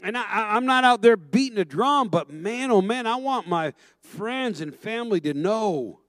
and 0.00 0.16
I, 0.16 0.54
I'm 0.54 0.64
not 0.64 0.84
out 0.84 1.02
there 1.02 1.16
beating 1.16 1.58
a 1.58 1.64
drum. 1.64 2.08
But 2.08 2.30
man, 2.30 2.70
oh 2.70 2.82
man, 2.82 3.08
I 3.08 3.16
want 3.16 3.48
my 3.48 3.72
friends 4.00 4.60
and 4.60 4.72
family 4.72 5.20
to 5.22 5.34
know 5.34 5.99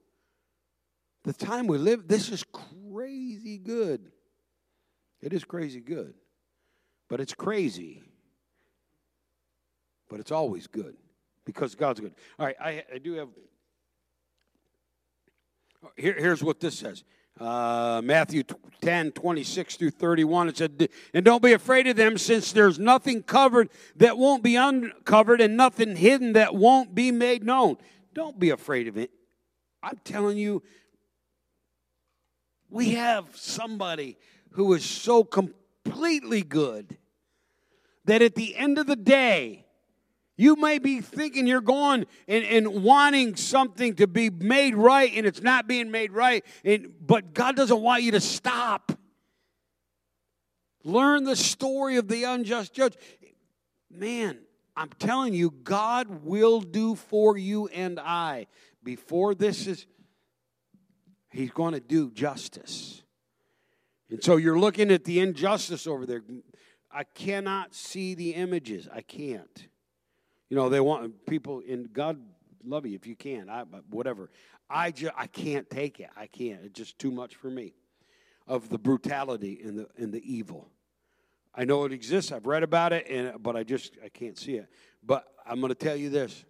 the 1.24 1.32
time 1.32 1.66
we 1.66 1.78
live. 1.78 2.08
This 2.08 2.30
is 2.30 2.44
crazy 2.44 3.58
good. 3.58 4.10
It 5.20 5.32
is 5.32 5.44
crazy 5.44 5.80
good, 5.80 6.14
but 7.08 7.20
it's 7.20 7.34
crazy. 7.34 8.02
But 10.08 10.20
it's 10.20 10.32
always 10.32 10.66
good 10.66 10.96
because 11.44 11.74
God's 11.74 12.00
good. 12.00 12.14
All 12.38 12.46
right, 12.46 12.56
I, 12.60 12.84
I 12.94 12.98
do 12.98 13.14
have 13.14 13.28
here, 15.96 16.14
here's 16.18 16.42
what 16.42 16.60
this 16.60 16.78
says. 16.78 17.04
Uh, 17.40 18.02
Matthew 18.04 18.42
10, 18.82 19.12
26 19.12 19.76
through 19.76 19.90
31. 19.90 20.48
It 20.48 20.56
said, 20.58 20.88
And 21.14 21.24
don't 21.24 21.42
be 21.42 21.52
afraid 21.52 21.86
of 21.86 21.96
them, 21.96 22.18
since 22.18 22.52
there's 22.52 22.78
nothing 22.78 23.22
covered 23.22 23.70
that 23.96 24.18
won't 24.18 24.42
be 24.42 24.56
uncovered, 24.56 25.40
and 25.40 25.56
nothing 25.56 25.96
hidden 25.96 26.34
that 26.34 26.54
won't 26.54 26.94
be 26.94 27.10
made 27.10 27.44
known. 27.44 27.78
Don't 28.14 28.38
be 28.38 28.50
afraid 28.50 28.86
of 28.86 28.96
it. 28.96 29.10
I'm 29.82 29.98
telling 30.04 30.36
you, 30.36 30.62
we 32.72 32.92
have 32.92 33.36
somebody 33.36 34.16
who 34.52 34.72
is 34.72 34.84
so 34.84 35.24
completely 35.24 36.42
good 36.42 36.96
that 38.06 38.22
at 38.22 38.34
the 38.34 38.56
end 38.56 38.78
of 38.78 38.86
the 38.86 38.96
day, 38.96 39.66
you 40.38 40.56
may 40.56 40.78
be 40.78 41.02
thinking 41.02 41.46
you're 41.46 41.60
going 41.60 42.06
and, 42.26 42.44
and 42.44 42.82
wanting 42.82 43.36
something 43.36 43.94
to 43.96 44.06
be 44.06 44.30
made 44.30 44.74
right 44.74 45.12
and 45.14 45.26
it's 45.26 45.42
not 45.42 45.68
being 45.68 45.90
made 45.90 46.12
right, 46.12 46.44
and, 46.64 46.88
but 47.00 47.34
God 47.34 47.56
doesn't 47.56 47.80
want 47.80 48.02
you 48.04 48.12
to 48.12 48.20
stop. 48.20 48.98
Learn 50.82 51.24
the 51.24 51.36
story 51.36 51.96
of 51.96 52.08
the 52.08 52.24
unjust 52.24 52.72
judge. 52.72 52.96
Man, 53.90 54.38
I'm 54.74 54.90
telling 54.98 55.34
you, 55.34 55.50
God 55.50 56.24
will 56.24 56.62
do 56.62 56.94
for 56.94 57.36
you 57.36 57.68
and 57.68 58.00
I. 58.00 58.46
Before 58.82 59.34
this 59.34 59.66
is, 59.66 59.86
He's 61.32 61.50
going 61.50 61.72
to 61.72 61.80
do 61.80 62.10
justice. 62.10 63.02
And 64.10 64.22
so 64.22 64.36
you're 64.36 64.58
looking 64.58 64.90
at 64.90 65.04
the 65.04 65.20
injustice 65.20 65.86
over 65.86 66.04
there. 66.04 66.22
I 66.92 67.04
cannot 67.04 67.74
see 67.74 68.14
the 68.14 68.34
images. 68.34 68.86
I 68.92 69.00
can't. 69.00 69.68
You 70.50 70.56
know, 70.56 70.68
they 70.68 70.80
want 70.80 71.26
people 71.26 71.60
in 71.60 71.88
God 71.92 72.20
love 72.64 72.84
you 72.86 72.94
if 72.94 73.06
you 73.06 73.16
can. 73.16 73.48
I 73.48 73.62
whatever. 73.90 74.30
I 74.68 74.90
just 74.90 75.14
I 75.16 75.26
can't 75.26 75.68
take 75.70 76.00
it. 76.00 76.10
I 76.14 76.26
can't. 76.26 76.60
It's 76.64 76.78
just 76.78 76.98
too 76.98 77.10
much 77.10 77.36
for 77.36 77.48
me 77.48 77.72
of 78.46 78.68
the 78.68 78.78
brutality 78.78 79.60
and 79.64 79.78
the 79.78 79.88
and 79.96 80.12
the 80.12 80.22
evil. 80.30 80.68
I 81.54 81.64
know 81.64 81.84
it 81.84 81.92
exists. 81.92 82.32
I've 82.32 82.46
read 82.46 82.62
about 82.62 82.92
it, 82.92 83.06
and 83.08 83.42
but 83.42 83.56
I 83.56 83.62
just 83.62 83.96
I 84.04 84.10
can't 84.10 84.38
see 84.38 84.56
it. 84.56 84.68
But 85.02 85.24
I'm 85.46 85.60
going 85.60 85.70
to 85.70 85.74
tell 85.74 85.96
you 85.96 86.10
this: 86.10 86.44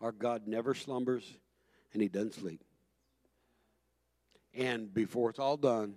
our 0.00 0.12
God 0.12 0.46
never 0.46 0.74
slumbers, 0.74 1.36
and 1.92 2.00
He 2.00 2.08
doesn't 2.08 2.34
sleep. 2.34 2.62
And 4.56 4.92
before 4.92 5.30
it's 5.30 5.38
all 5.38 5.56
done, 5.58 5.94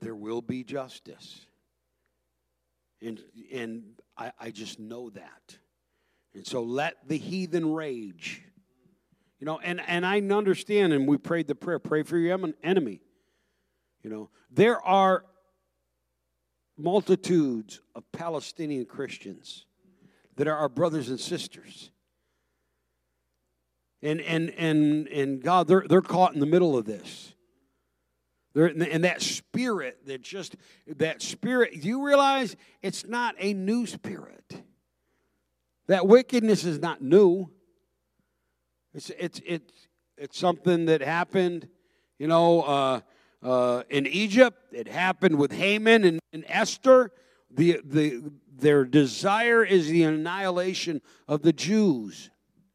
there 0.00 0.14
will 0.14 0.42
be 0.42 0.64
justice. 0.64 1.46
And, 3.00 3.20
and 3.52 3.84
I, 4.18 4.32
I 4.38 4.50
just 4.50 4.80
know 4.80 5.10
that. 5.10 5.56
And 6.34 6.46
so 6.46 6.62
let 6.62 7.08
the 7.08 7.16
heathen 7.16 7.72
rage. 7.72 8.42
You 9.38 9.46
know, 9.46 9.60
and, 9.60 9.80
and 9.86 10.04
I 10.04 10.20
understand, 10.20 10.92
and 10.92 11.06
we 11.06 11.16
prayed 11.16 11.46
the 11.46 11.54
prayer 11.54 11.78
pray 11.78 12.02
for 12.02 12.18
your 12.18 12.36
enemy. 12.62 13.00
You 14.02 14.10
know, 14.10 14.30
there 14.50 14.82
are 14.82 15.24
multitudes 16.76 17.80
of 17.94 18.04
Palestinian 18.10 18.86
Christians 18.86 19.66
that 20.36 20.48
are 20.48 20.56
our 20.56 20.68
brothers 20.68 21.08
and 21.08 21.20
sisters. 21.20 21.90
And, 24.04 24.20
and, 24.20 24.50
and, 24.50 25.08
and 25.08 25.42
God, 25.42 25.66
they're, 25.66 25.84
they're 25.88 26.02
caught 26.02 26.34
in 26.34 26.40
the 26.40 26.46
middle 26.46 26.76
of 26.76 26.84
this. 26.84 27.34
There, 28.52 28.66
and 28.66 29.02
that 29.02 29.22
spirit 29.22 30.06
that 30.06 30.20
just, 30.20 30.56
that 30.86 31.22
spirit, 31.22 31.72
you 31.82 32.06
realize 32.06 32.54
it's 32.82 33.06
not 33.06 33.34
a 33.38 33.54
new 33.54 33.86
spirit? 33.86 34.62
That 35.88 36.06
wickedness 36.06 36.64
is 36.64 36.78
not 36.78 37.00
new. 37.00 37.50
It's, 38.92 39.10
it's, 39.18 39.40
it's, 39.44 39.72
it's 40.18 40.38
something 40.38 40.84
that 40.84 41.00
happened, 41.00 41.66
you 42.18 42.28
know, 42.28 42.60
uh, 42.62 43.00
uh, 43.42 43.82
in 43.88 44.06
Egypt. 44.06 44.58
It 44.72 44.86
happened 44.86 45.38
with 45.38 45.50
Haman 45.50 46.04
and, 46.04 46.20
and 46.32 46.44
Esther. 46.46 47.10
The, 47.50 47.80
the, 47.82 48.22
their 48.54 48.84
desire 48.84 49.64
is 49.64 49.88
the 49.88 50.02
annihilation 50.04 51.00
of 51.26 51.40
the 51.40 51.54
Jews. 51.54 52.30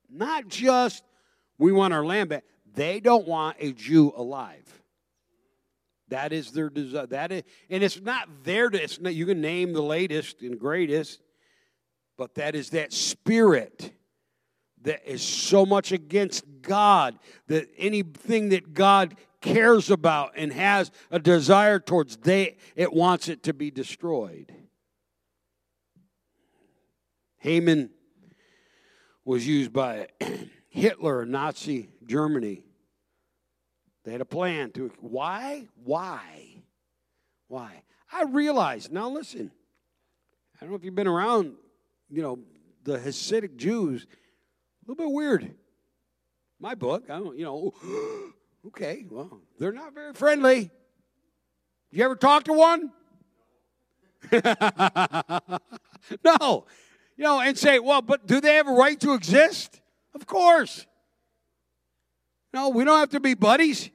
Not 0.09 0.47
just 0.47 1.03
we 1.59 1.71
want 1.71 1.93
our 1.93 2.03
land 2.03 2.29
back. 2.29 2.45
They 2.73 2.99
don't 2.99 3.27
want 3.27 3.57
a 3.59 3.73
Jew 3.73 4.11
alive. 4.15 4.81
That 6.07 6.33
is 6.33 6.51
their 6.51 6.69
desire. 6.69 7.05
That 7.05 7.31
is, 7.31 7.43
and 7.69 7.83
it's 7.83 8.01
not 8.01 8.43
their. 8.43 8.67
It's 8.67 8.99
not, 8.99 9.13
you 9.13 9.27
can 9.27 9.41
name 9.41 9.73
the 9.73 9.83
latest 9.83 10.41
and 10.41 10.59
greatest, 10.59 11.21
but 12.17 12.35
that 12.35 12.55
is 12.55 12.71
that 12.71 12.91
spirit 12.91 13.91
that 14.81 15.01
is 15.05 15.21
so 15.21 15.65
much 15.65 15.91
against 15.91 16.45
God 16.61 17.19
that 17.47 17.67
anything 17.77 18.49
that 18.49 18.73
God 18.73 19.15
cares 19.41 19.91
about 19.91 20.31
and 20.35 20.51
has 20.51 20.91
a 21.11 21.19
desire 21.19 21.79
towards, 21.79 22.17
they 22.17 22.57
it 22.75 22.93
wants 22.93 23.27
it 23.27 23.43
to 23.43 23.53
be 23.53 23.69
destroyed. 23.69 24.53
Haman 27.37 27.89
was 29.23 29.47
used 29.47 29.71
by 29.71 30.07
Hitler, 30.79 31.25
Nazi 31.25 31.89
Germany 32.05 32.63
they 34.09 34.11
had 34.13 34.21
a 34.21 34.25
plan 34.25 34.71
to. 34.71 34.91
Why? 35.01 35.67
Why? 35.83 36.23
Why? 37.47 37.83
I 38.11 38.23
realize, 38.23 38.89
now 38.89 39.07
listen, 39.09 39.51
I 40.55 40.61
don't 40.61 40.71
know 40.71 40.75
if 40.75 40.83
you've 40.83 40.95
been 40.95 41.05
around, 41.07 41.53
you 42.09 42.23
know, 42.23 42.39
the 42.83 42.97
Hasidic 42.97 43.57
Jews, 43.57 44.07
a 44.07 44.89
little 44.89 45.05
bit 45.05 45.13
weird. 45.13 45.53
My 46.59 46.73
book, 46.73 47.03
I 47.09 47.19
don't, 47.19 47.37
you 47.37 47.45
know, 47.45 47.71
okay, 48.67 49.05
well, 49.09 49.41
they're 49.59 49.71
not 49.71 49.93
very 49.93 50.13
friendly. 50.13 50.71
You 51.91 52.03
ever 52.05 52.15
talk 52.15 52.45
to 52.45 52.53
one? 52.53 52.91
no. 56.23 56.65
You 57.15 57.23
know, 57.25 57.39
and 57.41 57.55
say, 57.57 57.77
well, 57.77 58.01
but 58.01 58.25
do 58.25 58.41
they 58.41 58.55
have 58.55 58.67
a 58.67 58.73
right 58.73 58.99
to 59.01 59.13
exist? 59.13 59.78
Of 60.13 60.25
course. 60.25 60.85
No, 62.53 62.69
we 62.69 62.83
don't 62.83 62.99
have 62.99 63.09
to 63.09 63.19
be 63.19 63.33
buddies. 63.35 63.89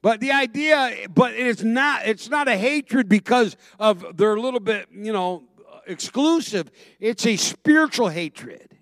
But 0.00 0.20
the 0.20 0.32
idea, 0.32 1.08
but 1.14 1.34
it's 1.34 1.62
not, 1.62 2.06
it's 2.06 2.28
not 2.28 2.48
a 2.48 2.56
hatred 2.56 3.08
because 3.08 3.56
of 3.78 4.16
they're 4.16 4.34
a 4.34 4.40
little 4.40 4.60
bit, 4.60 4.88
you 4.92 5.12
know, 5.12 5.44
exclusive. 5.86 6.70
It's 6.98 7.24
a 7.26 7.36
spiritual 7.36 8.08
hatred. 8.08 8.76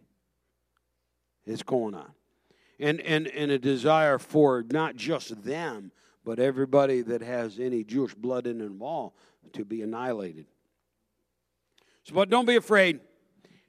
that's 1.46 1.62
going 1.62 1.94
on. 1.94 2.10
And, 2.78 3.00
and, 3.00 3.26
and 3.28 3.50
a 3.50 3.58
desire 3.58 4.18
for 4.18 4.64
not 4.70 4.96
just 4.96 5.42
them, 5.44 5.92
but 6.24 6.38
everybody 6.38 7.02
that 7.02 7.20
has 7.20 7.58
any 7.58 7.84
Jewish 7.84 8.14
blood 8.14 8.46
in 8.46 8.58
them 8.58 8.80
all 8.80 9.14
to 9.52 9.64
be 9.64 9.82
annihilated. 9.82 10.46
So, 12.04 12.14
but 12.14 12.30
don't 12.30 12.46
be 12.46 12.56
afraid. 12.56 13.00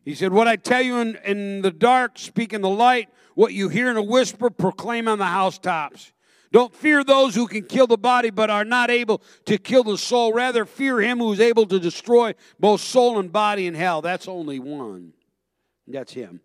He 0.04 0.16
said, 0.16 0.34
What 0.34 0.48
I 0.48 0.56
tell 0.56 0.82
you 0.82 0.98
in, 0.98 1.16
in 1.26 1.62
the 1.62 1.72
dark, 1.72 2.18
speak 2.18 2.54
in 2.54 2.62
the 2.62 2.70
light. 2.70 3.10
What 3.36 3.54
you 3.54 3.70
hear 3.70 3.90
in 3.90 3.98
a 3.98 4.04
whisper, 4.04 4.50
proclaim 4.50 5.08
on 5.08 5.18
the 5.18 5.26
housetops. 5.26 6.12
Don't 6.52 6.76
fear 6.76 7.04
those 7.04 7.34
who 7.34 7.48
can 7.48 7.64
kill 7.64 7.88
the 7.88 7.98
body 7.98 8.30
but 8.30 8.50
are 8.50 8.66
not 8.66 8.92
able 8.92 9.22
to 9.46 9.58
kill 9.58 9.84
the 9.84 9.98
soul. 9.98 10.34
Rather, 10.34 10.66
fear 10.66 11.00
him 11.00 11.20
who 11.20 11.32
is 11.32 11.40
able 11.40 11.66
to 11.66 11.80
destroy 11.80 12.34
both 12.60 12.82
soul 12.82 13.20
and 13.20 13.32
body 13.32 13.68
in 13.68 13.74
hell. 13.74 14.02
That's 14.02 14.28
only 14.28 14.60
one. 14.60 15.14
That's 15.88 16.12
him. 16.12 16.42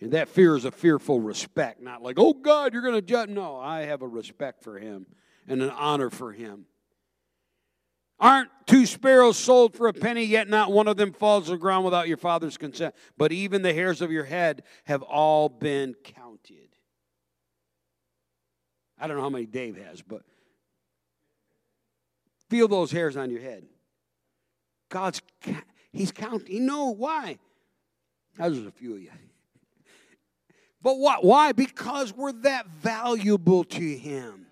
And 0.00 0.12
that 0.12 0.28
fear 0.28 0.54
is 0.54 0.66
a 0.66 0.70
fearful 0.70 1.20
respect, 1.20 1.80
not 1.80 2.02
like, 2.02 2.18
oh 2.18 2.34
God, 2.34 2.74
you're 2.74 2.82
going 2.82 2.94
to 2.94 3.00
judge. 3.00 3.30
No, 3.30 3.56
I 3.56 3.82
have 3.82 4.02
a 4.02 4.08
respect 4.08 4.62
for 4.62 4.78
him 4.78 5.06
and 5.48 5.62
an 5.62 5.70
honor 5.70 6.10
for 6.10 6.32
him. 6.32 6.66
Aren't 8.20 8.50
two 8.66 8.86
sparrows 8.86 9.36
sold 9.36 9.74
for 9.74 9.88
a 9.88 9.92
penny, 9.92 10.24
yet 10.24 10.48
not 10.48 10.72
one 10.72 10.88
of 10.88 10.96
them 10.96 11.12
falls 11.12 11.46
to 11.46 11.52
the 11.52 11.56
ground 11.56 11.84
without 11.84 12.08
your 12.08 12.16
father's 12.16 12.56
consent? 12.56 12.94
But 13.18 13.32
even 13.32 13.62
the 13.62 13.74
hairs 13.74 14.00
of 14.00 14.12
your 14.12 14.24
head 14.24 14.62
have 14.84 15.02
all 15.02 15.48
been 15.48 15.94
counted. 16.04 16.68
I 18.98 19.06
don't 19.06 19.16
know 19.16 19.22
how 19.22 19.30
many 19.30 19.46
Dave 19.46 19.76
has, 19.76 20.00
but 20.00 20.22
feel 22.48 22.68
those 22.68 22.92
hairs 22.92 23.16
on 23.16 23.30
your 23.30 23.40
head. 23.40 23.66
God's, 24.88 25.20
He's 25.92 26.12
counting. 26.12 26.54
You 26.54 26.60
know 26.60 26.90
why? 26.90 27.38
There's 28.36 28.58
a 28.58 28.70
few 28.70 28.94
of 28.94 29.02
you. 29.02 29.10
But 30.80 30.98
what? 30.98 31.24
Why? 31.24 31.52
Because 31.52 32.12
we're 32.12 32.32
that 32.42 32.68
valuable 32.68 33.64
to 33.64 33.96
Him. 33.96 34.43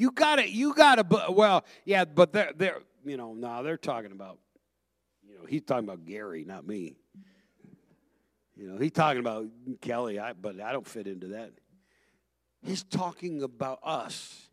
You 0.00 0.12
got 0.12 0.38
it. 0.38 0.48
You 0.48 0.72
got 0.72 0.94
to. 0.94 1.30
Well, 1.30 1.66
yeah, 1.84 2.06
but 2.06 2.32
they're 2.32 2.52
they're 2.56 2.78
you 3.04 3.18
know 3.18 3.34
no, 3.34 3.62
they're 3.62 3.76
talking 3.76 4.12
about 4.12 4.38
you 5.28 5.34
know 5.34 5.44
he's 5.46 5.60
talking 5.60 5.84
about 5.84 6.06
Gary, 6.06 6.42
not 6.42 6.66
me. 6.66 6.96
You 8.56 8.68
know 8.68 8.78
he's 8.78 8.92
talking 8.92 9.20
about 9.20 9.48
Kelly, 9.82 10.18
I, 10.18 10.32
but 10.32 10.58
I 10.58 10.72
don't 10.72 10.86
fit 10.86 11.06
into 11.06 11.28
that. 11.28 11.52
He's 12.62 12.82
talking 12.82 13.42
about 13.42 13.80
us. 13.84 14.48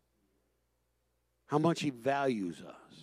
How 1.46 1.58
much 1.58 1.80
he 1.80 1.88
values 1.88 2.62
us. 2.62 2.98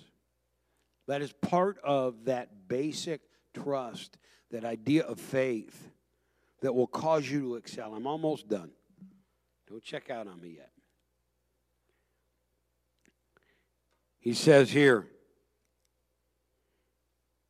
That 1.08 1.23
is 1.23 1.34
part 1.34 1.79
of 1.84 2.25
that 2.25 2.67
basic 2.67 3.21
trust, 3.55 4.19
that 4.51 4.63
idea 4.63 5.03
of 5.03 5.19
faith 5.19 5.89
that 6.62 6.73
will 6.73 6.86
cause 6.86 7.27
you 7.27 7.41
to 7.41 7.55
excel. 7.55 7.95
I'm 7.95 8.05
almost 8.05 8.47
done. 8.47 8.69
Don't 9.67 9.84
check 9.84 10.12
out 10.12 10.27
on 10.27 10.39
me 10.39 10.58
yet. 10.58 10.69
He 14.25 14.33
says 14.33 14.71
here 14.71 15.05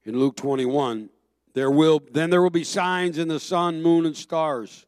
in 0.03 0.19
Luke 0.19 0.35
21, 0.35 1.09
there 1.53 1.71
will 1.71 2.01
then 2.11 2.29
there 2.29 2.41
will 2.41 2.49
be 2.49 2.65
signs 2.65 3.17
in 3.17 3.29
the 3.29 3.39
sun, 3.39 3.81
moon 3.81 4.05
and 4.05 4.15
stars. 4.15 4.85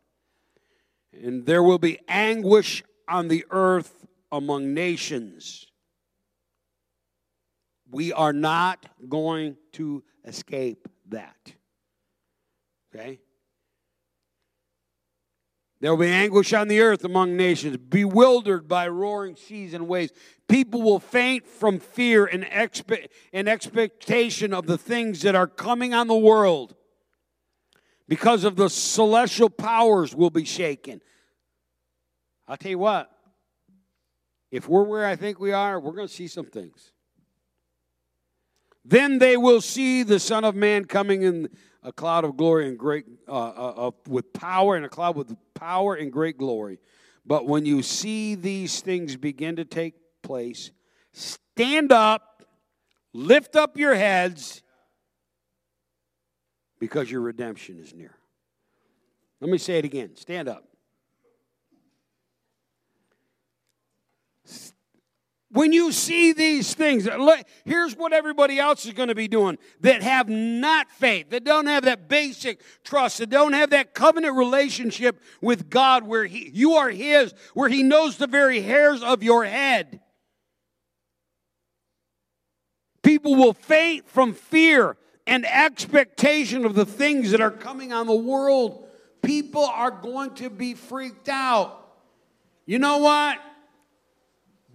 And 1.13 1.45
there 1.45 1.63
will 1.63 1.79
be 1.79 1.99
anguish 2.09 2.83
on 3.07 3.29
the 3.29 3.45
earth 3.51 4.05
among 4.33 4.73
nations. 4.73 5.65
We 7.89 8.11
are 8.11 8.33
not 8.33 8.85
going 9.07 9.55
to 9.73 10.03
escape 10.25 10.89
that. 11.07 11.53
Okay? 12.93 13.21
There 15.79 15.91
will 15.91 16.05
be 16.05 16.11
anguish 16.11 16.53
on 16.53 16.67
the 16.67 16.79
earth 16.81 17.03
among 17.03 17.37
nations, 17.37 17.77
bewildered 17.77 18.67
by 18.67 18.87
roaring 18.87 19.35
seas 19.35 19.73
and 19.73 19.87
waves. 19.87 20.11
People 20.47 20.81
will 20.81 20.99
faint 20.99 21.47
from 21.47 21.79
fear 21.79 22.25
and, 22.25 22.43
expe- 22.45 23.07
and 23.31 23.47
expectation 23.47 24.53
of 24.53 24.65
the 24.65 24.77
things 24.77 25.21
that 25.21 25.35
are 25.35 25.45
coming 25.45 25.93
on 25.93 26.07
the 26.07 26.17
world 26.17 26.75
because 28.07 28.43
of 28.43 28.55
the 28.55 28.69
celestial 28.69 29.49
powers 29.49 30.15
will 30.15 30.31
be 30.31 30.45
shaken. 30.45 31.01
I'll 32.47 32.57
tell 32.57 32.71
you 32.71 32.79
what, 32.79 33.11
if 34.49 34.67
we're 34.67 34.83
where 34.83 35.05
I 35.05 35.15
think 35.15 35.39
we 35.39 35.51
are, 35.51 35.79
we're 35.79 35.91
going 35.91 36.07
to 36.07 36.13
see 36.13 36.27
some 36.27 36.45
things. 36.45 36.93
Then 38.85 39.19
they 39.19 39.35
will 39.35 39.59
see 39.59 40.03
the 40.03 40.19
Son 40.19 40.45
of 40.45 40.55
Man 40.55 40.85
coming 40.85 41.21
in 41.21 41.49
a 41.87 41.93
cloud 41.93 42.25
of 42.25 42.35
glory 42.35 42.67
and 42.67 42.77
great, 42.77 43.05
uh, 43.29 43.31
uh, 43.31 43.91
with 44.09 44.33
power, 44.33 44.75
and 44.75 44.85
a 44.85 44.89
cloud 44.89 45.15
with 45.15 45.33
power 45.53 45.95
and 45.95 46.11
great 46.11 46.37
glory. 46.37 46.79
But 47.25 47.47
when 47.47 47.65
you 47.65 47.81
see 47.81 48.35
these 48.35 48.81
things 48.81 49.15
begin 49.15 49.55
to 49.55 49.63
take 49.63 49.93
place, 50.21 50.71
stand 51.13 51.93
up, 51.93 52.43
lift 53.13 53.55
up 53.55 53.77
your 53.77 53.95
heads, 53.95 54.63
because 56.77 57.09
your 57.09 57.21
redemption 57.21 57.79
is 57.79 57.93
near. 57.93 58.15
Let 59.39 59.49
me 59.49 59.57
say 59.57 59.77
it 59.77 59.85
again 59.85 60.17
stand 60.17 60.49
up. 60.49 60.65
When 65.57 65.73
you 65.73 65.91
see 65.91 66.33
these 66.33 66.75
things, 66.75 67.09
here's 67.65 67.97
what 67.97 68.13
everybody 68.13 68.59
else 68.59 68.85
is 68.85 68.93
going 68.93 69.09
to 69.09 69.15
be 69.15 69.27
doing 69.27 69.57
that 69.81 70.03
have 70.03 70.29
not 70.29 70.87
faith, 70.91 71.31
that 71.31 71.45
don't 71.45 71.65
have 71.65 71.85
that 71.85 72.07
basic 72.07 72.61
trust, 72.83 73.17
that 73.17 73.31
don't 73.31 73.53
have 73.53 73.71
that 73.71 73.95
covenant 73.95 74.35
relationship 74.35 75.19
with 75.41 75.71
God 75.71 76.05
where 76.05 76.25
he, 76.25 76.51
you 76.53 76.73
are 76.73 76.91
His, 76.91 77.33
where 77.55 77.69
He 77.69 77.81
knows 77.81 78.17
the 78.17 78.27
very 78.27 78.61
hairs 78.61 79.01
of 79.01 79.23
your 79.23 79.45
head. 79.45 79.99
People 83.01 83.33
will 83.33 83.53
faint 83.53 84.07
from 84.07 84.35
fear 84.35 84.95
and 85.25 85.43
expectation 85.43 86.65
of 86.65 86.75
the 86.75 86.85
things 86.85 87.31
that 87.31 87.41
are 87.41 87.49
coming 87.49 87.91
on 87.91 88.05
the 88.05 88.15
world. 88.15 88.87
People 89.23 89.65
are 89.65 89.89
going 89.89 90.35
to 90.35 90.51
be 90.51 90.75
freaked 90.75 91.29
out. 91.29 91.83
You 92.67 92.77
know 92.77 92.99
what? 92.99 93.39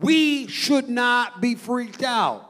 We 0.03 0.49
should 0.49 0.88
not 0.88 1.41
be 1.41 1.55
freaked 1.55 2.03
out. 2.03 2.49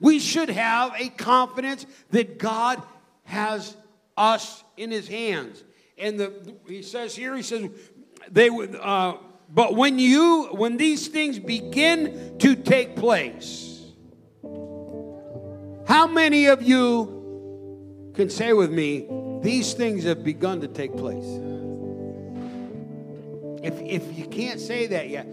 We 0.00 0.18
should 0.18 0.50
have 0.50 0.94
a 0.98 1.08
confidence 1.08 1.86
that 2.10 2.38
God 2.38 2.82
has 3.24 3.76
us 4.16 4.62
in 4.76 4.90
his 4.90 5.08
hands. 5.08 5.62
And 5.96 6.18
the, 6.18 6.56
he 6.66 6.82
says 6.82 7.14
here, 7.14 7.36
he 7.36 7.42
says, 7.42 7.70
they 8.30 8.50
would, 8.50 8.74
uh, 8.74 9.16
but 9.48 9.74
when 9.76 9.98
you, 9.98 10.48
when 10.52 10.76
these 10.76 11.08
things 11.08 11.38
begin 11.38 12.36
to 12.38 12.56
take 12.56 12.96
place, 12.96 13.80
how 15.86 16.06
many 16.06 16.46
of 16.46 16.62
you 16.62 18.12
can 18.14 18.28
say 18.28 18.52
with 18.52 18.70
me, 18.70 19.06
these 19.42 19.72
things 19.74 20.04
have 20.04 20.24
begun 20.24 20.60
to 20.62 20.68
take 20.68 20.96
place? 20.96 21.24
If, 23.62 23.80
if 23.80 24.18
you 24.18 24.26
can't 24.26 24.58
say 24.58 24.88
that 24.88 25.08
yet, 25.08 25.26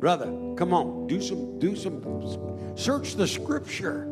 Brother, 0.00 0.54
come 0.56 0.72
on, 0.72 1.06
do 1.08 1.20
some, 1.20 1.58
do 1.58 1.76
some, 1.76 2.72
search 2.74 3.16
the 3.16 3.28
scripture. 3.28 4.08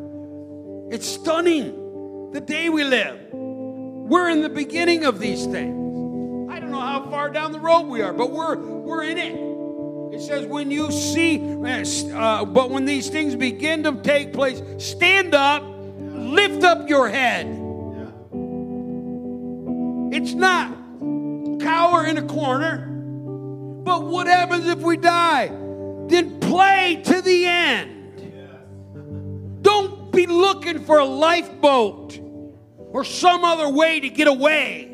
It's 0.91 1.07
stunning 1.07 2.29
the 2.31 2.39
day 2.39 2.69
we 2.69 2.83
live. 2.83 3.19
We're 3.33 4.29
in 4.29 4.43
the 4.43 4.49
beginning 4.49 5.05
of 5.05 5.19
these 5.19 5.47
things. 5.47 6.51
I 6.51 6.59
don't 6.59 6.69
know 6.69 6.79
how 6.79 7.09
far 7.09 7.31
down 7.31 7.51
the 7.51 7.59
road 7.59 7.87
we 7.87 8.03
are, 8.03 8.13
but 8.13 8.29
we're 8.29 8.57
we're 8.57 9.03
in 9.03 9.17
it. 9.17 10.15
It 10.15 10.21
says, 10.21 10.45
when 10.45 10.69
you 10.69 10.91
see, 10.91 11.39
uh, 11.39 12.45
but 12.45 12.69
when 12.69 12.85
these 12.85 13.09
things 13.09 13.35
begin 13.35 13.83
to 13.83 13.99
take 14.03 14.31
place, 14.31 14.61
stand 14.77 15.33
up, 15.33 15.63
lift 15.97 16.63
up 16.63 16.87
your 16.87 17.09
head. 17.09 17.47
It's 20.13 20.33
not 20.33 20.71
cower 21.61 22.05
in 22.05 22.17
a 22.17 22.23
corner. 22.27 22.85
But 23.83 24.03
what 24.03 24.27
happens 24.27 24.67
if 24.67 24.79
we 24.79 24.97
die? 24.97 25.51
Then 26.09 26.39
play 26.39 27.01
to 27.05 27.21
the 27.21 27.45
end. 27.45 27.95
Don't 29.61 30.11
be 30.11 30.25
looking 30.25 30.85
for 30.85 30.99
a 30.99 31.05
lifeboat 31.05 32.19
or 32.77 33.03
some 33.03 33.43
other 33.43 33.69
way 33.69 33.99
to 33.99 34.09
get 34.09 34.27
away. 34.27 34.85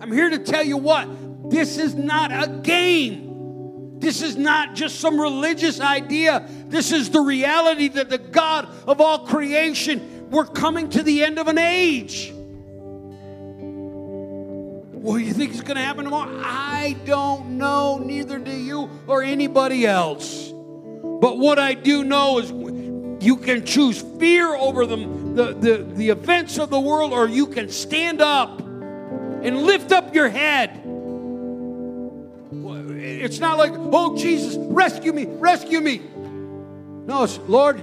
I'm 0.00 0.12
here 0.12 0.30
to 0.30 0.38
tell 0.38 0.64
you 0.64 0.76
what 0.76 1.08
this 1.50 1.78
is 1.78 1.94
not 1.94 2.32
a 2.32 2.48
game. 2.48 3.98
This 3.98 4.20
is 4.20 4.36
not 4.36 4.74
just 4.74 5.00
some 5.00 5.20
religious 5.20 5.80
idea. 5.80 6.48
This 6.66 6.90
is 6.90 7.10
the 7.10 7.20
reality 7.20 7.88
that 7.88 8.10
the 8.10 8.18
God 8.18 8.68
of 8.86 9.00
all 9.00 9.26
creation, 9.26 10.28
we're 10.30 10.46
coming 10.46 10.90
to 10.90 11.02
the 11.02 11.22
end 11.22 11.38
of 11.38 11.46
an 11.46 11.58
age. 11.58 12.32
What 15.02 15.18
do 15.18 15.24
you 15.24 15.32
think 15.32 15.52
is 15.52 15.62
going 15.62 15.78
to 15.78 15.82
happen 15.82 16.04
tomorrow? 16.04 16.40
I 16.44 16.96
don't 17.04 17.58
know, 17.58 17.98
neither 17.98 18.38
do 18.38 18.56
you 18.56 18.88
or 19.08 19.24
anybody 19.24 19.84
else. 19.84 20.52
But 20.52 21.38
what 21.38 21.58
I 21.58 21.74
do 21.74 22.04
know 22.04 22.38
is 22.38 22.52
you 23.20 23.36
can 23.36 23.66
choose 23.66 24.00
fear 24.20 24.54
over 24.54 24.86
them, 24.86 25.34
the, 25.34 25.54
the, 25.54 25.78
the 25.78 26.10
events 26.10 26.56
of 26.60 26.70
the 26.70 26.78
world, 26.78 27.12
or 27.12 27.28
you 27.28 27.48
can 27.48 27.68
stand 27.68 28.20
up 28.20 28.60
and 28.60 29.64
lift 29.64 29.90
up 29.90 30.14
your 30.14 30.28
head. 30.28 30.70
It's 32.94 33.40
not 33.40 33.58
like, 33.58 33.72
oh, 33.74 34.16
Jesus, 34.16 34.54
rescue 34.56 35.12
me, 35.12 35.26
rescue 35.26 35.80
me. 35.80 36.00
No, 37.06 37.24
it's, 37.24 37.38
Lord, 37.48 37.80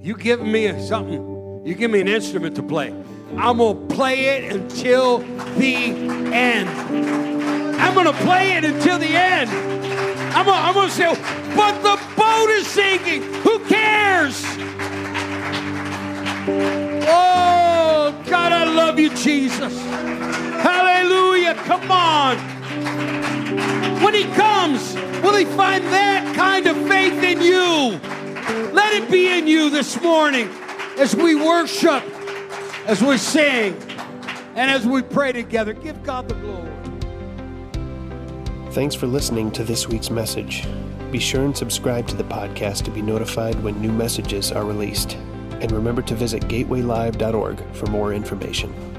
you 0.00 0.16
give 0.16 0.42
me 0.42 0.84
something, 0.88 1.62
you 1.64 1.76
give 1.76 1.92
me 1.92 2.00
an 2.00 2.08
instrument 2.08 2.56
to 2.56 2.64
play. 2.64 2.92
I'm 3.36 3.58
going 3.58 3.88
to 3.88 3.94
play 3.94 4.24
it 4.26 4.52
until 4.52 5.18
the 5.18 5.74
end. 6.32 6.68
I'm 7.78 7.94
going 7.94 8.06
to 8.06 8.24
play 8.24 8.56
it 8.56 8.64
until 8.64 8.98
the 8.98 9.14
end. 9.16 9.50
I'm 10.34 10.44
to 10.88 10.94
say, 10.94 11.14
but 11.54 11.82
the 11.82 12.00
boat 12.16 12.50
is 12.50 12.66
sinking. 12.66 13.22
Who 13.42 13.58
cares? 13.66 14.42
Oh, 17.10 18.24
God, 18.26 18.52
I 18.52 18.64
love 18.64 18.98
you, 18.98 19.10
Jesus. 19.10 19.78
Hallelujah. 19.82 21.54
Come 21.54 21.90
on. 21.90 22.38
When 24.02 24.14
he 24.14 24.24
comes, 24.34 24.94
will 25.22 25.34
he 25.34 25.44
find 25.44 25.84
that 25.86 26.34
kind 26.34 26.66
of 26.66 26.76
faith 26.88 27.22
in 27.22 27.42
you? 27.42 28.00
Let 28.72 28.94
it 28.94 29.10
be 29.10 29.28
in 29.28 29.46
you 29.46 29.70
this 29.70 30.00
morning 30.00 30.48
as 30.98 31.14
we 31.14 31.34
worship, 31.34 32.02
as 32.88 33.02
we 33.02 33.18
sing, 33.18 33.76
and 34.54 34.70
as 34.70 34.86
we 34.86 35.02
pray 35.02 35.30
together. 35.30 35.74
Give 35.74 36.02
God 36.02 36.26
the 36.26 36.34
glory. 36.34 36.72
Thanks 38.72 38.94
for 38.94 39.06
listening 39.06 39.50
to 39.52 39.62
this 39.62 39.86
week's 39.88 40.10
message. 40.10 40.66
Be 41.12 41.18
sure 41.18 41.44
and 41.44 41.56
subscribe 41.56 42.06
to 42.08 42.16
the 42.16 42.24
podcast 42.24 42.84
to 42.84 42.90
be 42.90 43.02
notified 43.02 43.62
when 43.62 43.80
new 43.80 43.92
messages 43.92 44.50
are 44.50 44.64
released. 44.64 45.14
And 45.60 45.70
remember 45.70 46.02
to 46.02 46.14
visit 46.14 46.44
gatewaylive.org 46.44 47.74
for 47.74 47.86
more 47.86 48.14
information. 48.14 48.97